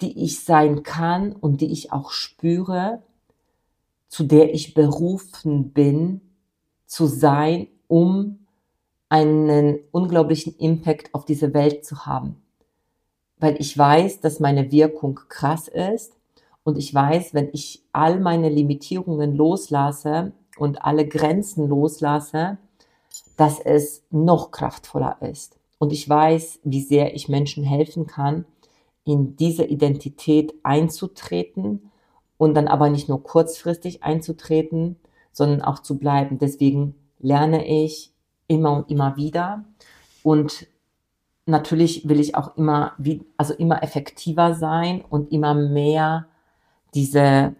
die 0.00 0.24
ich 0.24 0.44
sein 0.44 0.82
kann 0.82 1.32
und 1.32 1.60
die 1.60 1.70
ich 1.72 1.92
auch 1.92 2.10
spüre, 2.10 3.02
zu 4.08 4.24
der 4.24 4.54
ich 4.54 4.74
berufen 4.74 5.72
bin 5.72 6.20
zu 6.86 7.06
sein, 7.06 7.68
um 7.88 8.38
einen 9.08 9.78
unglaublichen 9.90 10.56
Impact 10.58 11.14
auf 11.14 11.24
diese 11.24 11.54
Welt 11.54 11.84
zu 11.84 12.06
haben. 12.06 12.36
Weil 13.38 13.56
ich 13.60 13.76
weiß, 13.76 14.20
dass 14.20 14.40
meine 14.40 14.70
Wirkung 14.72 15.20
krass 15.28 15.68
ist 15.68 16.12
und 16.64 16.76
ich 16.78 16.92
weiß, 16.92 17.34
wenn 17.34 17.50
ich 17.52 17.82
all 17.92 18.20
meine 18.20 18.48
Limitierungen 18.48 19.34
loslasse 19.34 20.32
und 20.58 20.84
alle 20.84 21.06
Grenzen 21.06 21.68
loslasse, 21.68 22.58
dass 23.38 23.60
es 23.60 24.02
noch 24.10 24.50
kraftvoller 24.50 25.22
ist. 25.22 25.60
Und 25.78 25.92
ich 25.92 26.08
weiß, 26.08 26.58
wie 26.64 26.82
sehr 26.82 27.14
ich 27.14 27.28
Menschen 27.28 27.62
helfen 27.62 28.08
kann, 28.08 28.44
in 29.04 29.36
diese 29.36 29.64
Identität 29.64 30.52
einzutreten 30.64 31.92
und 32.36 32.54
dann 32.54 32.66
aber 32.66 32.90
nicht 32.90 33.08
nur 33.08 33.22
kurzfristig 33.22 34.02
einzutreten, 34.02 34.96
sondern 35.30 35.62
auch 35.62 35.78
zu 35.78 35.98
bleiben. 35.98 36.38
Deswegen 36.38 36.96
lerne 37.20 37.64
ich 37.64 38.12
immer 38.48 38.72
und 38.72 38.90
immer 38.90 39.16
wieder 39.16 39.64
und 40.24 40.66
natürlich 41.46 42.08
will 42.08 42.18
ich 42.18 42.34
auch 42.34 42.56
immer, 42.56 42.94
wie, 42.98 43.24
also 43.36 43.54
immer 43.54 43.84
effektiver 43.84 44.54
sein 44.54 45.04
und 45.08 45.30
immer 45.30 45.54
mehr 45.54 46.26
diese, 46.92 47.54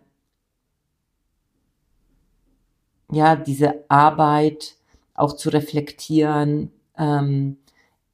ja, 3.12 3.36
diese 3.36 3.84
Arbeit 3.88 4.74
auch 5.20 5.34
zu 5.34 5.50
reflektieren, 5.50 6.70
ähm, 6.96 7.58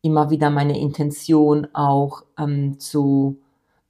immer 0.02 0.30
wieder 0.30 0.50
meine 0.50 0.78
Intention 0.78 1.66
auch 1.72 2.24
ähm, 2.38 2.78
zu 2.78 3.38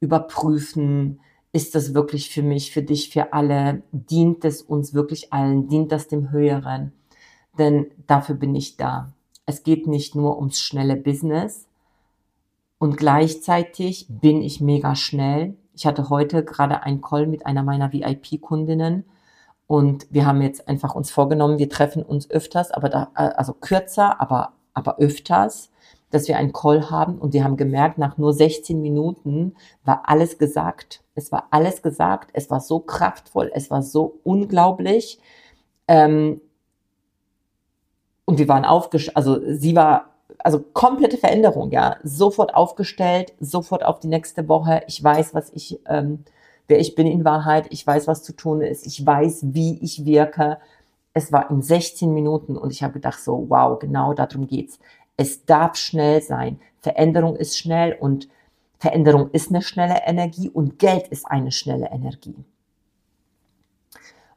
überprüfen, 0.00 1.20
ist 1.52 1.74
das 1.74 1.94
wirklich 1.94 2.30
für 2.30 2.42
mich, 2.42 2.72
für 2.72 2.82
dich, 2.82 3.10
für 3.10 3.32
alle, 3.32 3.82
dient 3.92 4.44
es 4.44 4.62
uns 4.62 4.92
wirklich 4.92 5.32
allen, 5.32 5.68
dient 5.68 5.92
das 5.92 6.08
dem 6.08 6.30
Höheren? 6.30 6.92
Denn 7.58 7.86
dafür 8.06 8.34
bin 8.34 8.54
ich 8.54 8.76
da. 8.76 9.12
Es 9.46 9.62
geht 9.62 9.86
nicht 9.86 10.14
nur 10.14 10.36
ums 10.38 10.60
schnelle 10.60 10.96
Business 10.96 11.66
und 12.78 12.96
gleichzeitig 12.96 14.06
bin 14.08 14.42
ich 14.42 14.60
mega 14.60 14.96
schnell. 14.96 15.56
Ich 15.74 15.86
hatte 15.86 16.08
heute 16.08 16.44
gerade 16.44 16.82
einen 16.82 17.00
Call 17.00 17.26
mit 17.26 17.46
einer 17.46 17.62
meiner 17.62 17.92
VIP-Kundinnen 17.92 19.04
und 19.66 20.06
wir 20.10 20.26
haben 20.26 20.42
jetzt 20.42 20.68
einfach 20.68 20.94
uns 20.94 21.10
vorgenommen, 21.10 21.58
wir 21.58 21.68
treffen 21.68 22.02
uns 22.02 22.30
öfters, 22.30 22.70
aber 22.70 22.88
da, 22.88 23.10
äh, 23.16 23.30
also 23.36 23.52
kürzer, 23.54 24.20
aber, 24.20 24.52
aber 24.74 24.98
öfters 24.98 25.70
dass 26.14 26.28
wir 26.28 26.36
einen 26.36 26.52
Call 26.52 26.90
haben 26.90 27.18
und 27.18 27.32
wir 27.32 27.42
haben 27.42 27.56
gemerkt, 27.56 27.98
nach 27.98 28.18
nur 28.18 28.32
16 28.32 28.80
Minuten 28.80 29.56
war 29.84 30.02
alles 30.06 30.38
gesagt. 30.38 31.02
Es 31.16 31.32
war 31.32 31.48
alles 31.50 31.82
gesagt. 31.82 32.30
Es 32.34 32.50
war 32.50 32.60
so 32.60 32.78
kraftvoll. 32.78 33.50
Es 33.52 33.68
war 33.68 33.82
so 33.82 34.20
unglaublich. 34.22 35.18
Ähm, 35.88 36.40
und 38.24 38.38
wir 38.38 38.46
waren 38.46 38.64
aufgestellt, 38.64 39.16
also 39.16 39.40
sie 39.44 39.74
war, 39.74 40.14
also 40.38 40.60
komplette 40.60 41.18
Veränderung, 41.18 41.72
ja, 41.72 41.96
sofort 42.04 42.54
aufgestellt, 42.54 43.32
sofort 43.40 43.84
auf 43.84 43.98
die 43.98 44.06
nächste 44.06 44.48
Woche. 44.48 44.82
Ich 44.86 45.02
weiß, 45.02 45.34
was 45.34 45.50
ich, 45.52 45.80
ähm, 45.86 46.24
wer 46.68 46.78
ich 46.78 46.94
bin 46.94 47.06
in 47.06 47.24
Wahrheit. 47.24 47.66
Ich 47.70 47.86
weiß, 47.86 48.06
was 48.06 48.22
zu 48.22 48.34
tun 48.34 48.60
ist. 48.60 48.86
Ich 48.86 49.04
weiß, 49.04 49.54
wie 49.54 49.78
ich 49.82 50.04
wirke. 50.04 50.58
Es 51.12 51.32
war 51.32 51.50
in 51.50 51.62
16 51.62 52.12
Minuten 52.12 52.56
und 52.56 52.72
ich 52.72 52.82
habe 52.82 52.94
gedacht 52.94 53.20
so, 53.20 53.46
wow, 53.48 53.78
genau 53.78 54.14
darum 54.14 54.46
geht's. 54.46 54.78
Es 55.16 55.44
darf 55.44 55.76
schnell 55.76 56.22
sein. 56.22 56.60
Veränderung 56.80 57.36
ist 57.36 57.58
schnell 57.58 57.96
und 57.98 58.28
Veränderung 58.78 59.30
ist 59.30 59.50
eine 59.50 59.62
schnelle 59.62 60.00
Energie 60.04 60.50
und 60.50 60.78
Geld 60.78 61.08
ist 61.08 61.26
eine 61.26 61.52
schnelle 61.52 61.90
Energie. 61.90 62.36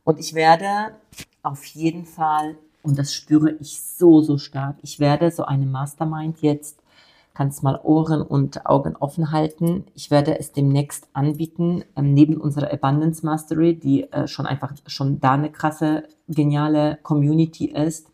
Und 0.03 0.19
ich 0.19 0.33
werde 0.33 0.95
auf 1.43 1.65
jeden 1.65 2.05
Fall, 2.05 2.55
und 2.81 2.97
das 2.97 3.13
spüre 3.13 3.51
ich 3.59 3.81
so, 3.81 4.21
so 4.21 4.37
stark, 4.37 4.77
ich 4.81 4.99
werde 4.99 5.31
so 5.31 5.43
eine 5.43 5.65
Mastermind 5.65 6.41
jetzt, 6.41 6.77
kannst 7.37 7.63
mal 7.63 7.79
Ohren 7.83 8.21
und 8.21 8.65
Augen 8.65 8.95
offen 8.95 9.31
halten. 9.31 9.85
Ich 9.93 10.09
werde 10.09 10.39
es 10.39 10.51
demnächst 10.51 11.07
anbieten, 11.13 11.83
ähm, 11.95 12.13
neben 12.13 12.37
unserer 12.37 12.71
Abundance 12.73 13.25
Mastery, 13.25 13.75
die 13.75 14.11
äh, 14.11 14.27
schon 14.27 14.45
einfach 14.45 14.73
schon 14.87 15.19
da 15.19 15.33
eine 15.33 15.51
krasse, 15.51 16.03
geniale 16.27 16.99
Community 17.03 17.65
ist 17.65 18.07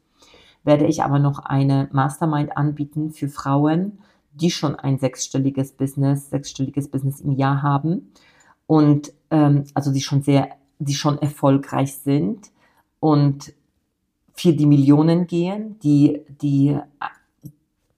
werde 0.63 0.85
ich 0.87 1.03
aber 1.03 1.19
noch 1.19 1.39
eine 1.39 1.89
Mastermind 1.91 2.57
anbieten 2.57 3.11
für 3.11 3.27
Frauen, 3.27 3.99
die 4.33 4.49
schon 4.49 4.75
ein 4.75 4.97
sechsstelliges 4.97 5.73
Business, 5.73 6.29
sechsstelliges 6.29 6.89
Business 6.89 7.21
im 7.21 7.33
Jahr 7.33 7.61
haben 7.61 8.11
und 8.65 9.13
ähm, 9.29 9.65
also 9.73 9.91
die 9.91 10.01
schon 10.01 10.23
sehr, 10.23 10.49
die 10.79 10.95
schon 10.95 11.21
erfolgreich 11.21 11.95
sind 11.95 12.51
und 12.99 13.53
für 14.33 14.53
die 14.53 14.65
Millionen 14.65 15.27
gehen, 15.27 15.77
die, 15.79 16.21
die, 16.41 16.77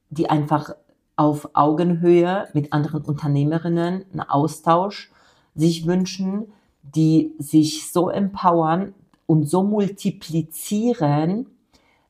die 0.09 0.29
einfach 0.29 0.75
auf 1.15 1.49
Augenhöhe 1.53 2.47
mit 2.53 2.73
anderen 2.73 3.03
Unternehmerinnen 3.03 4.05
einen 4.11 4.21
Austausch 4.21 5.11
sich 5.55 5.85
wünschen, 5.85 6.51
die 6.83 7.33
sich 7.39 7.91
so 7.91 8.09
empowern 8.09 8.93
und 9.25 9.49
so 9.49 9.63
multiplizieren, 9.63 11.47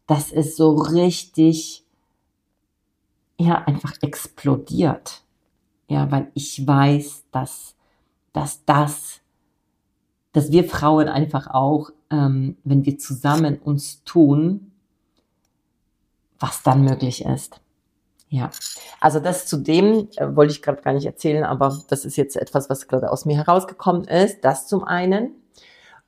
dass 0.08 0.32
es 0.32 0.56
so 0.58 0.76
richtig, 0.76 1.84
ja, 3.38 3.64
einfach 3.66 3.94
explodiert. 4.02 5.24
Ja, 5.88 6.12
weil 6.12 6.32
ich 6.34 6.66
weiß, 6.66 7.26
dass, 7.32 7.76
dass 8.34 8.66
das, 8.66 9.22
dass 10.32 10.52
wir 10.52 10.64
Frauen 10.68 11.08
einfach 11.08 11.48
auch, 11.48 11.92
ähm, 12.10 12.58
wenn 12.64 12.86
wir 12.86 12.98
zusammen 12.98 13.60
uns 13.60 14.04
tun, 14.04 14.72
was 16.40 16.64
dann 16.64 16.84
möglich 16.84 17.24
ist. 17.24 17.62
Ja, 18.30 18.50
also 19.00 19.20
das 19.20 19.46
zu 19.46 19.58
dem 19.58 20.10
äh, 20.16 20.36
wollte 20.36 20.54
ich 20.54 20.62
gerade 20.62 20.82
gar 20.82 20.94
nicht 20.94 21.06
erzählen, 21.06 21.44
aber 21.44 21.80
das 21.90 22.06
ist 22.06 22.18
jetzt 22.18 22.36
etwas, 22.36 22.70
was 22.70 22.88
gerade 22.88 23.12
aus 23.12 23.26
mir 23.26 23.38
herausgekommen 23.38 24.06
ist. 24.06 24.44
Das 24.44 24.68
zum 24.68 24.84
einen. 24.84 25.32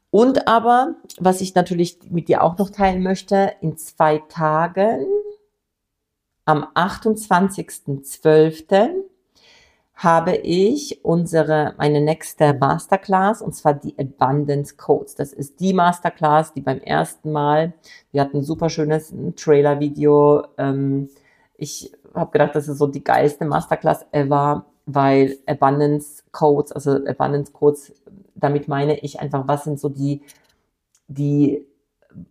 Und 0.10 0.48
aber, 0.48 0.96
was 1.20 1.42
ich 1.42 1.54
natürlich 1.54 2.00
mit 2.10 2.28
dir 2.28 2.44
auch 2.44 2.58
noch 2.58 2.70
teilen 2.70 3.04
möchte, 3.04 3.54
in 3.62 3.78
zwei 3.78 4.20
Tagen, 4.30 5.06
am 6.46 6.64
28.12., 6.76 9.04
habe 9.98 10.36
ich 10.36 11.04
unsere, 11.04 11.74
meine 11.78 12.02
nächste 12.02 12.54
Masterclass 12.54 13.42
und 13.42 13.56
zwar 13.56 13.74
die 13.74 13.98
Abundance 13.98 14.76
Codes. 14.78 15.16
Das 15.16 15.34
ist 15.34 15.60
die 15.60 15.74
Masterclass, 15.74 16.54
die 16.54 16.62
beim 16.62 16.80
ersten 16.80 17.32
Mal, 17.32 17.74
wir 18.12 18.22
hatten 18.22 18.38
ein 18.38 18.44
super 18.44 18.70
schönes 18.70 19.12
Trailer-Video. 19.36 20.46
Ähm, 20.60 21.10
ich 21.58 21.92
habe 22.18 22.32
gedacht, 22.32 22.56
das 22.56 22.68
ist 22.68 22.78
so 22.78 22.88
die 22.88 23.04
geilste 23.04 23.46
Masterclass 23.46 24.06
ever, 24.12 24.66
weil 24.86 25.38
Abundance 25.46 26.24
Codes, 26.32 26.72
also 26.72 26.92
Abundance 27.06 27.52
Codes, 27.52 27.94
damit 28.36 28.68
meine 28.68 29.00
ich 29.00 29.20
einfach, 29.20 29.48
was 29.48 29.66
sind 29.66 29.80
so 29.80 29.90
die, 29.90 30.22
die, 31.08 31.66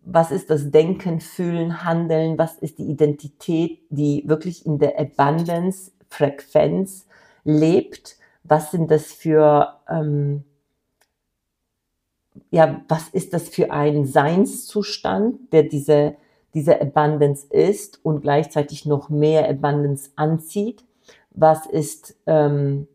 was 0.05 0.31
ist 0.31 0.51
das 0.51 0.71
Denken, 0.71 1.21
Fühlen, 1.21 1.85
Handeln, 1.85 2.39
was 2.39 2.59
ist 2.59 2.79
die 2.79 2.91
Identität, 2.91 3.81
die 3.91 4.25
wirklich 4.27 4.67
in 4.67 4.79
der 4.79 4.99
Abundance 4.99 5.93
Frequenz 6.09 7.07
lebt, 7.45 8.17
was 8.43 8.71
sind 8.71 8.91
das 8.91 9.13
für, 9.13 9.77
ähm, 9.89 10.45
ja, 12.51 12.83
was 12.89 13.09
ist 13.09 13.33
das 13.33 13.49
für 13.49 13.71
ein 13.71 14.07
Seinszustand, 14.07 15.53
der 15.53 15.65
diese, 15.65 16.17
diese 16.57 16.81
Abundance 16.81 17.47
ist 17.51 18.01
und 18.03 18.23
gleichzeitig 18.23 18.87
noch 18.87 19.11
mehr 19.11 19.49
Abundance 19.49 20.11
anzieht? 20.17 20.85
Was 21.31 21.67
ist, 21.67 22.17
ähm, 22.27 22.89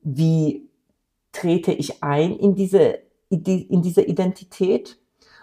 wie 0.00 0.66
trete 1.30 1.72
ich 1.72 2.02
ein 2.02 2.32
in 2.32 2.54
diese, 2.54 3.00
in 3.28 3.82
diese 3.82 4.02
Identität? 4.02 4.98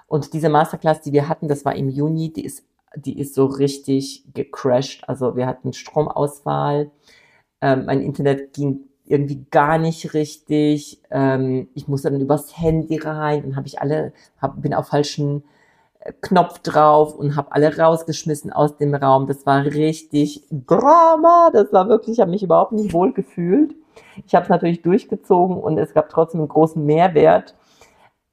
Und 0.08 0.34
diese 0.34 0.50
Masterclass, 0.50 1.02
die 1.02 1.14
wir 1.14 1.30
hatten, 1.30 1.48
das 1.48 1.64
war 1.64 1.76
im 1.76 1.90
Juni, 1.90 2.34
die 2.34 2.44
ist, 2.44 2.64
die 2.96 3.20
ist 3.20 3.36
so 3.36 3.46
richtig 3.46 4.26
gecrashed. 4.34 5.08
Also 5.08 5.36
wir 5.36 5.46
hatten 5.46 5.74
Stromausfall, 5.74 6.90
ähm, 7.62 7.86
mein 7.86 8.02
Internet 8.02 8.54
ging 8.54 8.88
irgendwie 9.06 9.46
gar 9.52 9.78
nicht 9.78 10.16
richtig. 10.16 11.02
Ähm, 11.12 11.68
ich 11.76 11.88
musste 11.88 12.10
dann 12.10 12.22
übers 12.22 12.58
Handy 12.58 12.98
rein, 12.98 13.44
dann 13.44 13.56
habe 13.56 13.68
ich 13.68 13.80
alle, 13.80 14.14
hab, 14.42 14.60
bin 14.62 14.74
auf 14.74 14.88
falschen 14.88 15.44
Knopf 16.22 16.60
drauf 16.60 17.16
und 17.16 17.36
habe 17.36 17.52
alle 17.52 17.78
rausgeschmissen 17.78 18.52
aus 18.52 18.78
dem 18.78 18.96
Raum. 18.96 19.28
Das 19.28 19.46
war 19.46 19.66
richtig 19.66 20.44
Drama. 20.50 21.50
Das 21.52 21.72
war 21.74 21.90
wirklich, 21.90 22.18
ich 22.18 22.22
habe 22.22 22.32
mich 22.32 22.44
überhaupt 22.44 22.72
nicht 22.72 22.94
wohl 22.94 23.14
gefühlt. 23.14 23.76
Ich 24.26 24.36
habe 24.36 24.44
es 24.44 24.50
natürlich 24.50 24.82
durchgezogen 24.82 25.58
und 25.58 25.78
es 25.78 25.94
gab 25.94 26.10
trotzdem 26.10 26.42
einen 26.42 26.50
großen 26.50 26.86
Mehrwert. 26.86 27.56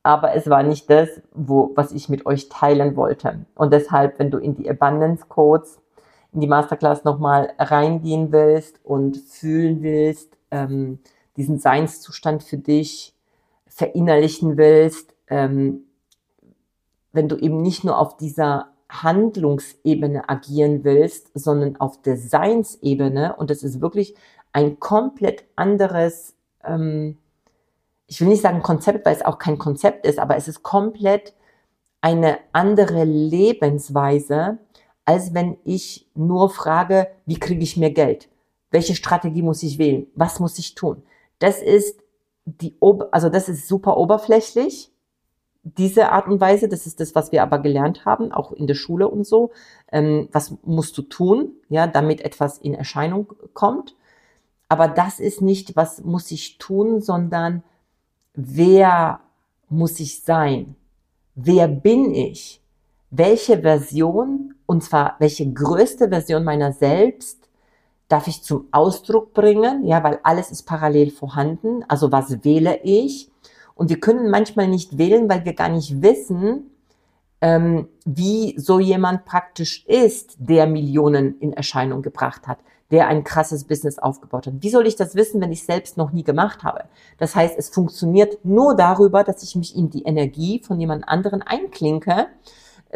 Aber 0.02 0.34
es 0.34 0.50
war 0.50 0.62
nicht 0.62 0.90
das, 0.90 1.08
wo, 1.32 1.72
was 1.74 1.92
ich 1.92 2.08
mit 2.08 2.26
euch 2.26 2.48
teilen 2.48 2.94
wollte. 2.94 3.46
Und 3.54 3.72
deshalb, 3.72 4.18
wenn 4.18 4.30
du 4.30 4.38
in 4.38 4.54
die 4.54 4.68
Abundance 4.68 5.24
Codes 5.28 5.80
in 6.34 6.40
die 6.40 6.46
Masterclass 6.46 7.04
nochmal 7.04 7.52
reingehen 7.58 8.32
willst 8.32 8.80
und 8.84 9.16
fühlen 9.16 9.82
willst, 9.82 10.36
ähm, 10.50 10.98
diesen 11.36 11.58
Seinszustand 11.58 12.42
für 12.42 12.58
dich 12.58 13.14
verinnerlichen 13.66 14.56
willst, 14.56 15.14
ähm, 15.28 15.83
wenn 17.14 17.28
du 17.28 17.36
eben 17.36 17.62
nicht 17.62 17.84
nur 17.84 17.98
auf 17.98 18.16
dieser 18.16 18.72
Handlungsebene 18.90 20.28
agieren 20.28 20.84
willst, 20.84 21.30
sondern 21.34 21.76
auf 21.76 22.02
der 22.02 22.16
Seinsebene 22.16 23.36
und 23.36 23.50
das 23.50 23.62
ist 23.62 23.80
wirklich 23.80 24.14
ein 24.52 24.78
komplett 24.78 25.44
anderes, 25.56 26.36
ähm, 26.64 27.18
ich 28.06 28.20
will 28.20 28.28
nicht 28.28 28.42
sagen 28.42 28.62
Konzept, 28.62 29.06
weil 29.06 29.16
es 29.16 29.24
auch 29.24 29.38
kein 29.38 29.58
Konzept 29.58 30.06
ist, 30.06 30.18
aber 30.18 30.36
es 30.36 30.48
ist 30.48 30.62
komplett 30.62 31.34
eine 32.00 32.38
andere 32.52 33.04
Lebensweise, 33.04 34.58
als 35.04 35.34
wenn 35.34 35.56
ich 35.64 36.10
nur 36.14 36.50
frage, 36.50 37.08
wie 37.26 37.38
kriege 37.38 37.62
ich 37.62 37.76
mehr 37.76 37.90
Geld? 37.90 38.28
Welche 38.70 38.94
Strategie 38.94 39.42
muss 39.42 39.62
ich 39.62 39.78
wählen? 39.78 40.06
Was 40.14 40.40
muss 40.40 40.58
ich 40.58 40.74
tun? 40.74 41.02
Das 41.38 41.62
ist 41.62 42.00
die, 42.44 42.76
also 43.10 43.28
das 43.28 43.48
ist 43.48 43.68
super 43.68 43.96
oberflächlich. 43.96 44.90
Diese 45.64 46.12
Art 46.12 46.28
und 46.28 46.40
Weise, 46.40 46.68
das 46.68 46.86
ist 46.86 47.00
das, 47.00 47.14
was 47.14 47.32
wir 47.32 47.42
aber 47.42 47.58
gelernt 47.58 48.04
haben, 48.04 48.32
auch 48.32 48.52
in 48.52 48.66
der 48.66 48.74
Schule 48.74 49.08
und 49.08 49.26
so. 49.26 49.50
Ähm, 49.90 50.28
was 50.32 50.54
musst 50.62 50.96
du 50.98 51.02
tun, 51.02 51.52
ja, 51.68 51.86
damit 51.86 52.20
etwas 52.20 52.58
in 52.58 52.74
Erscheinung 52.74 53.32
kommt? 53.54 53.96
Aber 54.68 54.88
das 54.88 55.20
ist 55.20 55.40
nicht, 55.40 55.76
was 55.76 56.04
muss 56.04 56.30
ich 56.30 56.58
tun, 56.58 57.00
sondern 57.00 57.62
wer 58.34 59.20
muss 59.68 60.00
ich 60.00 60.22
sein? 60.22 60.76
Wer 61.34 61.68
bin 61.68 62.14
ich? 62.14 62.60
welche 63.16 63.60
Version, 63.60 64.54
und 64.66 64.82
zwar 64.82 65.16
welche 65.18 65.50
größte 65.50 66.08
Version 66.08 66.44
meiner 66.44 66.72
selbst, 66.72 67.48
darf 68.08 68.26
ich 68.26 68.42
zum 68.42 68.66
Ausdruck 68.72 69.32
bringen, 69.34 69.84
ja, 69.84 70.02
weil 70.02 70.18
alles 70.24 70.50
ist 70.50 70.64
parallel 70.64 71.10
vorhanden. 71.10 71.84
Also 71.88 72.12
was 72.12 72.44
wähle 72.44 72.80
ich? 72.82 73.30
Und 73.74 73.90
wir 73.90 74.00
können 74.00 74.30
manchmal 74.30 74.68
nicht 74.68 74.98
wählen, 74.98 75.28
weil 75.28 75.44
wir 75.44 75.54
gar 75.54 75.68
nicht 75.68 76.02
wissen, 76.02 76.70
ähm, 77.40 77.88
wie 78.04 78.54
so 78.58 78.78
jemand 78.78 79.24
praktisch 79.24 79.84
ist, 79.86 80.36
der 80.38 80.66
Millionen 80.66 81.38
in 81.40 81.52
Erscheinung 81.52 82.02
gebracht 82.02 82.46
hat, 82.46 82.58
der 82.90 83.08
ein 83.08 83.24
krasses 83.24 83.64
Business 83.64 83.98
aufgebaut 83.98 84.46
hat. 84.46 84.54
Wie 84.60 84.70
soll 84.70 84.86
ich 84.86 84.96
das 84.96 85.14
wissen, 85.14 85.40
wenn 85.40 85.52
ich 85.52 85.64
selbst 85.64 85.96
noch 85.96 86.12
nie 86.12 86.22
gemacht 86.22 86.62
habe? 86.62 86.84
Das 87.18 87.34
heißt, 87.34 87.58
es 87.58 87.68
funktioniert 87.68 88.44
nur 88.44 88.76
darüber, 88.76 89.24
dass 89.24 89.42
ich 89.42 89.56
mich 89.56 89.76
in 89.76 89.90
die 89.90 90.04
Energie 90.04 90.60
von 90.64 90.78
jemand 90.78 91.08
anderen 91.08 91.42
einklinke 91.42 92.28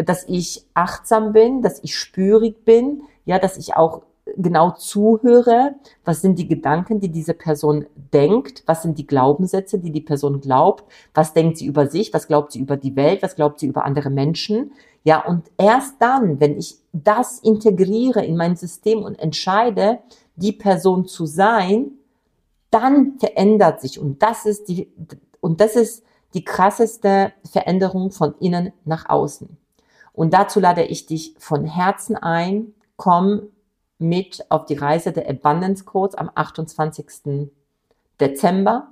dass 0.05 0.25
ich 0.29 0.65
achtsam 0.75 1.33
bin, 1.33 1.63
dass 1.63 1.83
ich 1.83 1.99
spürig 1.99 2.65
bin, 2.65 3.03
ja, 3.25 3.39
dass 3.39 3.57
ich 3.57 3.75
auch 3.75 4.03
genau 4.37 4.73
zuhöre, 4.73 5.75
was 6.05 6.21
sind 6.21 6.39
die 6.39 6.49
Gedanken, 6.49 7.01
die 7.01 7.11
diese 7.11 7.35
Person 7.35 7.87
denkt, 8.13 8.63
was 8.67 8.83
sind 8.83 8.99
die 8.99 9.07
Glaubenssätze, 9.07 9.79
die 9.79 9.93
die 9.93 10.01
Person 10.01 10.41
glaubt, 10.41 10.85
was 11.15 11.35
denkt 11.35 11.59
sie 11.59 11.67
über 11.67 11.89
sich, 11.89 12.13
was 12.13 12.27
glaubt 12.27 12.53
sie 12.53 12.61
über 12.61 12.77
die 12.77 12.97
Welt, 12.97 13.23
was 13.23 13.37
glaubt 13.37 13.61
sie 13.61 13.67
über 13.67 13.85
andere 13.85 14.11
Menschen. 14.11 14.73
Ja, 15.05 15.25
und 15.25 15.51
erst 15.57 16.01
dann, 16.01 16.41
wenn 16.41 16.59
ich 16.59 16.77
das 16.93 17.39
integriere 17.41 18.25
in 18.25 18.37
mein 18.37 18.57
System 18.57 19.03
und 19.03 19.19
entscheide, 19.19 20.01
die 20.37 20.53
Person 20.53 21.07
zu 21.07 21.27
sein, 21.27 21.93
dann 22.71 23.19
verändert 23.19 23.81
sich 23.81 23.99
und 23.99 24.23
das 24.23 24.45
ist 24.45 24.69
die 24.69 24.93
und 25.41 25.61
das 25.61 25.77
ist 25.77 26.05
die 26.35 26.45
krasseste 26.45 27.33
Veränderung 27.51 28.11
von 28.11 28.35
innen 28.41 28.73
nach 28.85 29.09
außen. 29.09 29.57
Und 30.13 30.35
dazu 30.35 30.61
lade 30.61 30.85
ich 30.85 31.07
dich 31.07 31.35
von 31.39 31.65
Herzen 31.65 32.17
ein. 32.17 32.75
Komm 32.97 33.49
mit 33.99 34.45
auf 34.51 34.67
die 34.67 34.75
Reise 34.75 35.13
der 35.13 35.29
Abundance 35.29 35.85
Codes 35.85 36.15
am 36.15 36.31
28. 36.35 37.51
Dezember 38.21 38.89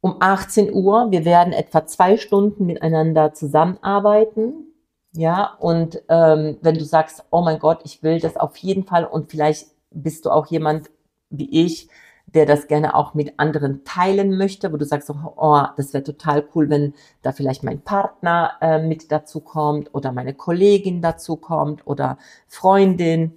um 0.00 0.16
18 0.20 0.72
Uhr. 0.72 1.10
Wir 1.10 1.24
werden 1.24 1.52
etwa 1.52 1.86
zwei 1.86 2.16
Stunden 2.16 2.66
miteinander 2.66 3.34
zusammenarbeiten. 3.34 4.66
Ja, 5.12 5.56
und 5.58 6.02
ähm, 6.08 6.58
wenn 6.62 6.76
du 6.76 6.84
sagst, 6.84 7.24
oh 7.30 7.42
mein 7.42 7.58
Gott, 7.58 7.80
ich 7.84 8.02
will 8.02 8.20
das 8.20 8.36
auf 8.36 8.56
jeden 8.58 8.84
Fall 8.84 9.04
und 9.04 9.30
vielleicht 9.30 9.68
bist 9.90 10.24
du 10.24 10.30
auch 10.30 10.46
jemand 10.46 10.88
wie 11.30 11.64
ich, 11.64 11.88
der 12.26 12.46
das 12.46 12.68
gerne 12.68 12.94
auch 12.94 13.14
mit 13.14 13.34
anderen 13.38 13.84
teilen 13.84 14.36
möchte, 14.36 14.72
wo 14.72 14.76
du 14.76 14.84
sagst, 14.84 15.10
oh, 15.10 15.62
das 15.76 15.92
wäre 15.92 16.04
total 16.04 16.44
cool, 16.54 16.70
wenn 16.70 16.94
da 17.22 17.32
vielleicht 17.32 17.64
mein 17.64 17.80
Partner 17.80 18.52
äh, 18.60 18.82
mit 18.82 19.10
dazu 19.10 19.40
kommt 19.40 19.94
oder 19.94 20.12
meine 20.12 20.34
Kollegin 20.34 21.02
dazu 21.02 21.36
kommt 21.36 21.86
oder 21.86 22.18
Freundin, 22.46 23.32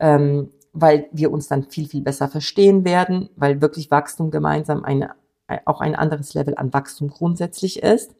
ähm, 0.00 0.50
weil 0.72 1.08
wir 1.12 1.30
uns 1.32 1.48
dann 1.48 1.64
viel, 1.64 1.88
viel 1.88 2.02
besser 2.02 2.28
verstehen 2.28 2.84
werden, 2.84 3.28
weil 3.36 3.60
wirklich 3.60 3.90
Wachstum 3.90 4.30
gemeinsam 4.30 4.84
eine, 4.84 5.10
auch 5.64 5.80
ein 5.80 5.94
anderes 5.94 6.34
Level 6.34 6.54
an 6.56 6.72
Wachstum 6.72 7.08
grundsätzlich 7.08 7.82
ist. 7.82 8.14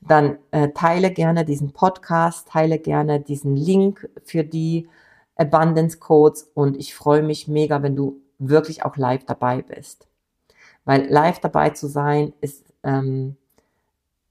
Dann 0.00 0.38
äh, 0.50 0.70
teile 0.70 1.10
gerne 1.10 1.44
diesen 1.44 1.72
Podcast, 1.72 2.48
teile 2.48 2.78
gerne 2.78 3.20
diesen 3.20 3.54
Link 3.54 4.08
für 4.24 4.44
die 4.44 4.88
Abundance 5.36 5.98
Codes 5.98 6.50
und 6.54 6.76
ich 6.76 6.94
freue 6.94 7.22
mich 7.22 7.48
mega, 7.48 7.82
wenn 7.82 7.96
du 7.96 8.20
wirklich 8.40 8.84
auch 8.84 8.96
live 8.96 9.24
dabei 9.24 9.62
bist. 9.62 10.08
Weil 10.84 11.06
live 11.06 11.38
dabei 11.38 11.70
zu 11.70 11.86
sein 11.86 12.32
ist, 12.40 12.64
ähm, 12.82 13.36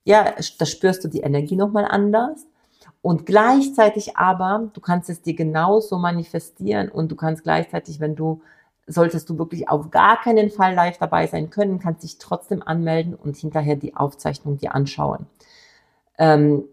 ja, 0.04 0.34
da 0.58 0.66
spürst 0.66 1.04
du 1.04 1.08
die 1.08 1.22
Energie 1.22 1.56
nochmal 1.56 1.86
anders. 1.86 2.46
Und 3.02 3.26
gleichzeitig 3.26 4.18
aber, 4.18 4.70
du 4.74 4.82
kannst 4.82 5.10
es 5.10 5.22
dir 5.22 5.36
genauso 5.36 5.98
manifestieren 5.98 6.90
und 6.90 7.12
du 7.12 7.16
kannst 7.16 7.44
gleichzeitig, 7.44 8.00
wenn 8.00 8.16
du, 8.16 8.42
solltest 8.88 9.30
du 9.30 9.38
wirklich 9.38 9.70
auf 9.70 9.90
gar 9.92 10.20
keinen 10.20 10.50
Fall 10.50 10.74
live 10.74 10.98
dabei 10.98 11.28
sein 11.28 11.50
können, 11.50 11.80
kannst 11.80 12.04
dich 12.04 12.18
trotzdem 12.18 12.62
anmelden 12.62 13.14
und 13.14 13.38
hinterher 13.38 13.78
die 13.78 13.96
Aufzeichnung 13.96 14.58
dir 14.58 14.76
anschauen. 14.76 15.28
Ähm, 16.18 16.66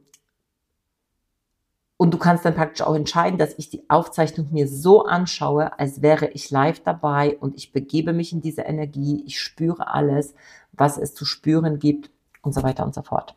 und 1.96 2.12
du 2.12 2.18
kannst 2.18 2.44
dann 2.44 2.54
praktisch 2.54 2.86
auch 2.86 2.94
entscheiden, 2.94 3.38
dass 3.38 3.54
ich 3.58 3.70
die 3.70 3.88
Aufzeichnung 3.88 4.48
mir 4.52 4.68
so 4.68 5.04
anschaue, 5.04 5.78
als 5.78 6.02
wäre 6.02 6.28
ich 6.28 6.50
live 6.50 6.80
dabei 6.80 7.36
und 7.38 7.56
ich 7.56 7.72
begebe 7.72 8.12
mich 8.12 8.32
in 8.32 8.40
diese 8.40 8.62
Energie, 8.62 9.22
ich 9.26 9.40
spüre 9.40 9.88
alles, 9.88 10.34
was 10.72 10.98
es 10.98 11.14
zu 11.14 11.24
spüren 11.24 11.78
gibt 11.78 12.10
und 12.42 12.54
so 12.54 12.62
weiter 12.62 12.84
und 12.84 12.94
so 12.94 13.02
fort. 13.02 13.36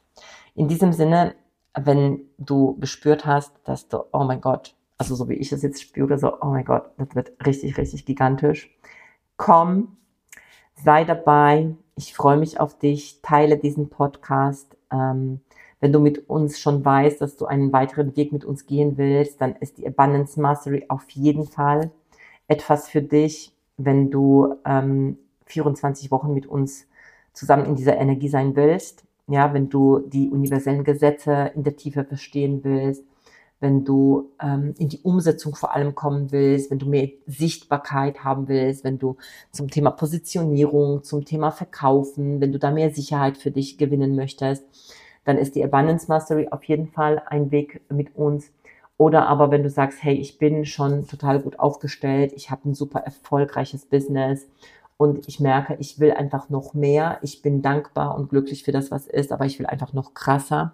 In 0.55 0.67
diesem 0.67 0.91
Sinne, 0.93 1.35
wenn 1.73 2.21
du 2.37 2.77
gespürt 2.79 3.25
hast, 3.25 3.53
dass 3.63 3.87
du, 3.87 4.03
oh 4.11 4.25
mein 4.25 4.41
Gott, 4.41 4.75
also 4.97 5.15
so 5.15 5.29
wie 5.29 5.35
ich 5.35 5.51
es 5.53 5.61
jetzt 5.61 5.81
spüre, 5.81 6.17
so, 6.17 6.33
oh 6.41 6.47
mein 6.47 6.65
Gott, 6.65 6.91
das 6.97 7.15
wird 7.15 7.31
richtig, 7.45 7.77
richtig 7.77 8.05
gigantisch, 8.05 8.69
Komm, 9.39 9.95
sei 10.75 11.05
dabei. 11.05 11.73
Ich 11.95 12.13
freue 12.13 12.35
mich 12.35 12.59
auf 12.59 12.77
dich. 12.77 13.21
Teile 13.21 13.57
diesen 13.57 13.89
Podcast. 13.89 14.75
Ähm, 14.91 15.41
wenn 15.79 15.93
du 15.93 15.99
mit 15.99 16.29
uns 16.29 16.59
schon 16.59 16.83
weißt, 16.83 17.21
dass 17.21 17.37
du 17.37 17.45
einen 17.45 17.71
weiteren 17.71 18.15
Weg 18.15 18.33
mit 18.33 18.43
uns 18.43 18.65
gehen 18.65 18.97
willst, 18.97 19.39
dann 19.41 19.55
ist 19.55 19.77
die 19.77 19.87
Abundance 19.87 20.39
Mastery 20.39 20.85
auf 20.89 21.09
jeden 21.11 21.45
Fall 21.45 21.91
etwas 22.47 22.89
für 22.89 23.01
dich, 23.01 23.53
wenn 23.77 24.11
du 24.11 24.55
ähm, 24.65 25.17
24 25.45 26.11
Wochen 26.11 26.33
mit 26.33 26.47
uns 26.47 26.87
zusammen 27.33 27.65
in 27.65 27.75
dieser 27.75 27.97
Energie 27.97 28.27
sein 28.27 28.55
willst. 28.55 29.05
Ja, 29.27 29.53
wenn 29.53 29.69
du 29.69 29.99
die 29.99 30.29
universellen 30.29 30.83
Gesetze 30.83 31.51
in 31.55 31.63
der 31.63 31.75
Tiefe 31.75 32.03
verstehen 32.03 32.63
willst, 32.63 33.03
wenn 33.59 33.83
du 33.83 34.31
ähm, 34.41 34.73
in 34.77 34.89
die 34.89 34.99
Umsetzung 34.99 35.55
vor 35.55 35.75
allem 35.75 35.95
kommen 35.95 36.31
willst, 36.31 36.71
wenn 36.71 36.79
du 36.79 36.87
mehr 36.87 37.09
Sichtbarkeit 37.27 38.23
haben 38.23 38.47
willst, 38.47 38.83
wenn 38.83 38.99
du 38.99 39.17
zum 39.51 39.69
Thema 39.69 39.91
Positionierung, 39.91 41.03
zum 41.03 41.25
Thema 41.25 41.51
Verkaufen, 41.51 42.39
wenn 42.39 42.53
du 42.53 42.59
da 42.59 42.71
mehr 42.71 42.91
Sicherheit 42.91 43.37
für 43.37 43.51
dich 43.51 43.77
gewinnen 43.77 44.15
möchtest, 44.15 44.63
dann 45.25 45.37
ist 45.37 45.55
die 45.55 45.63
Abundance 45.63 46.07
Mastery 46.07 46.47
auf 46.51 46.63
jeden 46.63 46.87
Fall 46.87 47.21
ein 47.27 47.51
Weg 47.51 47.81
mit 47.89 48.15
uns. 48.15 48.51
Oder 48.97 49.27
aber 49.27 49.51
wenn 49.51 49.63
du 49.63 49.69
sagst, 49.69 50.03
hey, 50.03 50.15
ich 50.15 50.37
bin 50.37 50.65
schon 50.65 51.07
total 51.07 51.39
gut 51.39 51.59
aufgestellt, 51.59 52.33
ich 52.35 52.51
habe 52.51 52.69
ein 52.69 52.75
super 52.75 52.99
erfolgreiches 52.99 53.85
Business 53.85 54.47
und 54.97 55.27
ich 55.27 55.39
merke, 55.39 55.77
ich 55.79 55.99
will 55.99 56.11
einfach 56.11 56.49
noch 56.49 56.73
mehr, 56.73 57.19
ich 57.21 57.41
bin 57.41 57.61
dankbar 57.61 58.15
und 58.15 58.29
glücklich 58.29 58.63
für 58.63 58.73
das, 58.73 58.91
was 58.91 59.07
ist, 59.07 59.31
aber 59.31 59.45
ich 59.45 59.59
will 59.59 59.65
einfach 59.65 59.93
noch 59.93 60.13
krasser, 60.13 60.73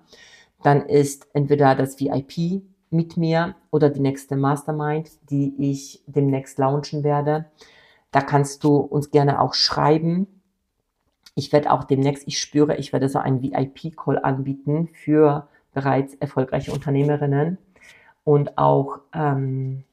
dann 0.63 0.87
ist 0.87 1.27
entweder 1.33 1.75
das 1.75 1.99
VIP 1.99 2.63
mit 2.89 3.17
mir 3.17 3.55
oder 3.71 3.89
die 3.89 3.99
nächste 3.99 4.35
Mastermind, 4.35 5.11
die 5.29 5.53
ich 5.57 6.03
demnächst 6.07 6.57
launchen 6.57 7.03
werde. 7.03 7.45
Da 8.11 8.21
kannst 8.21 8.63
du 8.63 8.77
uns 8.77 9.11
gerne 9.11 9.41
auch 9.41 9.53
schreiben. 9.53 10.27
Ich 11.35 11.51
werde 11.51 11.71
auch 11.71 11.83
demnächst, 11.83 12.27
ich 12.27 12.39
spüre, 12.39 12.77
ich 12.77 12.93
werde 12.93 13.09
so 13.09 13.19
einen 13.19 13.41
VIP-Call 13.41 14.19
anbieten 14.19 14.89
für 14.93 15.47
bereits 15.73 16.13
erfolgreiche 16.15 16.71
Unternehmerinnen 16.71 17.57
und 18.23 18.57
auch 18.57 18.99
ähm, 19.13 19.83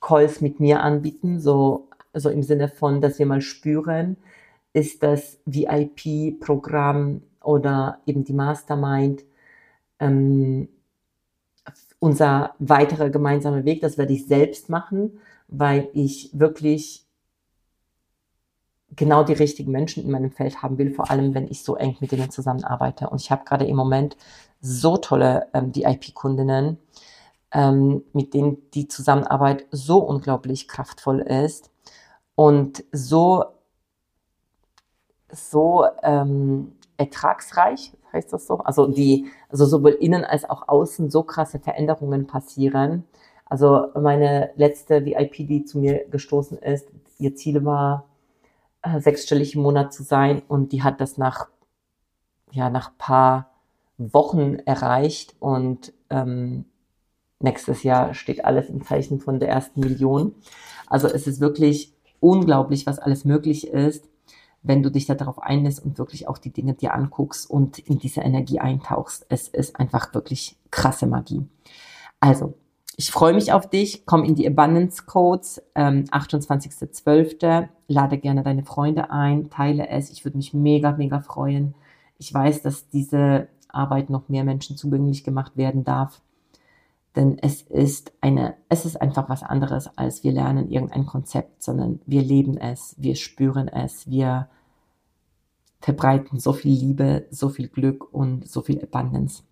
Calls 0.00 0.40
mit 0.40 0.60
mir 0.60 0.82
anbieten, 0.82 1.40
so, 1.40 1.88
so 2.14 2.30
im 2.30 2.42
Sinne 2.42 2.68
von, 2.68 3.00
dass 3.00 3.18
wir 3.18 3.26
mal 3.26 3.42
spüren, 3.42 4.16
ist 4.72 5.02
das 5.02 5.38
VIP-Programm 5.46 7.22
oder 7.42 8.00
eben 8.06 8.24
die 8.24 8.32
Mastermind 8.32 9.24
ähm, 10.00 10.68
unser 11.98 12.54
weiterer 12.58 13.10
gemeinsamer 13.10 13.64
Weg, 13.64 13.80
das 13.80 13.98
werde 13.98 14.12
ich 14.12 14.26
selbst 14.26 14.68
machen, 14.68 15.20
weil 15.48 15.88
ich 15.92 16.30
wirklich 16.32 17.06
genau 18.94 19.24
die 19.24 19.32
richtigen 19.32 19.72
Menschen 19.72 20.04
in 20.04 20.10
meinem 20.10 20.30
Feld 20.30 20.62
haben 20.62 20.78
will, 20.78 20.94
vor 20.94 21.10
allem 21.10 21.34
wenn 21.34 21.48
ich 21.48 21.62
so 21.62 21.76
eng 21.76 21.96
mit 22.00 22.12
denen 22.12 22.30
zusammenarbeite. 22.30 23.08
Und 23.10 23.20
ich 23.20 23.30
habe 23.30 23.44
gerade 23.44 23.66
im 23.66 23.76
Moment 23.76 24.16
so 24.60 24.96
tolle 24.96 25.48
ähm, 25.52 25.74
VIP-Kundinnen, 25.74 26.78
ähm, 27.52 28.02
mit 28.12 28.34
denen 28.34 28.70
die 28.72 28.88
Zusammenarbeit 28.88 29.66
so 29.70 29.98
unglaublich 29.98 30.68
kraftvoll 30.68 31.20
ist 31.20 31.70
und 32.34 32.84
so, 32.92 33.44
so 35.30 35.86
ähm, 36.02 36.72
ertragsreich, 36.96 37.92
heißt 38.16 38.32
das 38.32 38.46
so? 38.46 38.58
Also 38.58 38.86
die, 38.86 39.26
also 39.48 39.66
sowohl 39.66 39.92
innen 39.92 40.24
als 40.24 40.48
auch 40.48 40.68
außen 40.68 41.10
so 41.10 41.22
krasse 41.22 41.58
Veränderungen 41.58 42.26
passieren. 42.26 43.04
Also 43.44 43.88
meine 43.94 44.50
letzte 44.56 45.04
VIP, 45.04 45.46
die 45.46 45.64
zu 45.64 45.78
mir 45.78 46.06
gestoßen 46.08 46.58
ist, 46.58 46.88
ihr 47.18 47.34
Ziel 47.34 47.64
war, 47.64 48.04
äh, 48.82 49.00
sechsstellig 49.00 49.54
im 49.54 49.62
Monat 49.62 49.92
zu 49.92 50.02
sein 50.02 50.42
und 50.48 50.72
die 50.72 50.82
hat 50.82 51.00
das 51.00 51.16
nach, 51.18 51.48
ja, 52.50 52.70
nach 52.70 52.96
paar 52.98 53.50
Wochen 53.98 54.56
erreicht 54.66 55.36
und 55.38 55.92
ähm, 56.10 56.66
nächstes 57.40 57.82
Jahr 57.82 58.14
steht 58.14 58.44
alles 58.44 58.68
im 58.68 58.82
Zeichen 58.82 59.20
von 59.20 59.38
der 59.38 59.48
ersten 59.48 59.80
Million. 59.80 60.34
Also 60.86 61.06
es 61.08 61.26
ist 61.26 61.40
wirklich 61.40 61.94
unglaublich, 62.20 62.86
was 62.86 62.98
alles 62.98 63.24
möglich 63.24 63.68
ist 63.68 64.08
wenn 64.66 64.82
du 64.82 64.90
dich 64.90 65.06
darauf 65.06 65.40
einlässt 65.40 65.84
und 65.84 65.98
wirklich 65.98 66.28
auch 66.28 66.38
die 66.38 66.52
Dinge 66.52 66.74
dir 66.74 66.94
anguckst 66.94 67.48
und 67.48 67.78
in 67.78 67.98
diese 67.98 68.20
Energie 68.20 68.58
eintauchst. 68.58 69.26
Es 69.28 69.48
ist 69.48 69.78
einfach 69.78 70.12
wirklich 70.14 70.56
krasse 70.70 71.06
Magie. 71.06 71.46
Also, 72.20 72.54
ich 72.96 73.10
freue 73.10 73.34
mich 73.34 73.52
auf 73.52 73.68
dich. 73.68 74.06
Komm 74.06 74.24
in 74.24 74.34
die 74.34 74.46
Abundance 74.48 75.04
Codes, 75.04 75.62
ähm, 75.74 76.04
28.12. 76.10 77.68
Lade 77.88 78.18
gerne 78.18 78.42
deine 78.42 78.64
Freunde 78.64 79.10
ein, 79.10 79.50
teile 79.50 79.88
es. 79.88 80.10
Ich 80.10 80.24
würde 80.24 80.38
mich 80.38 80.54
mega, 80.54 80.92
mega 80.92 81.20
freuen. 81.20 81.74
Ich 82.18 82.32
weiß, 82.32 82.62
dass 82.62 82.88
diese 82.88 83.48
Arbeit 83.68 84.08
noch 84.08 84.28
mehr 84.28 84.44
Menschen 84.44 84.76
zugänglich 84.76 85.24
gemacht 85.24 85.56
werden 85.56 85.84
darf. 85.84 86.22
Denn 87.16 87.38
es 87.38 87.62
ist 87.62 88.12
eine, 88.20 88.56
es 88.68 88.84
ist 88.84 89.00
einfach 89.00 89.30
was 89.30 89.42
anderes, 89.42 89.88
als 89.96 90.22
wir 90.22 90.32
lernen 90.32 90.70
irgendein 90.70 91.06
Konzept, 91.06 91.62
sondern 91.62 92.00
wir 92.04 92.22
leben 92.22 92.58
es, 92.58 92.94
wir 92.98 93.16
spüren 93.16 93.68
es, 93.68 94.08
wir 94.08 94.48
verbreiten 95.80 96.38
so 96.38 96.52
viel 96.52 96.78
Liebe, 96.78 97.26
so 97.30 97.48
viel 97.48 97.68
Glück 97.68 98.12
und 98.12 98.46
so 98.46 98.60
viel 98.60 98.82
Abundance. 98.82 99.44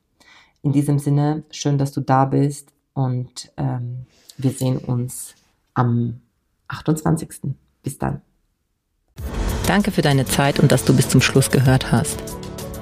In 0.62 0.72
diesem 0.72 0.98
Sinne, 0.98 1.44
schön, 1.50 1.78
dass 1.78 1.92
du 1.92 2.02
da 2.02 2.26
bist 2.26 2.72
und 2.92 3.50
ähm, 3.56 4.06
wir 4.36 4.50
sehen 4.50 4.78
uns 4.78 5.34
am 5.72 6.20
28. 6.68 7.54
Bis 7.82 7.98
dann. 7.98 8.20
Danke 9.66 9.90
für 9.90 10.02
deine 10.02 10.26
Zeit 10.26 10.60
und 10.60 10.70
dass 10.70 10.84
du 10.84 10.94
bis 10.94 11.08
zum 11.08 11.20
Schluss 11.20 11.50
gehört 11.50 11.92
hast. 11.92 12.43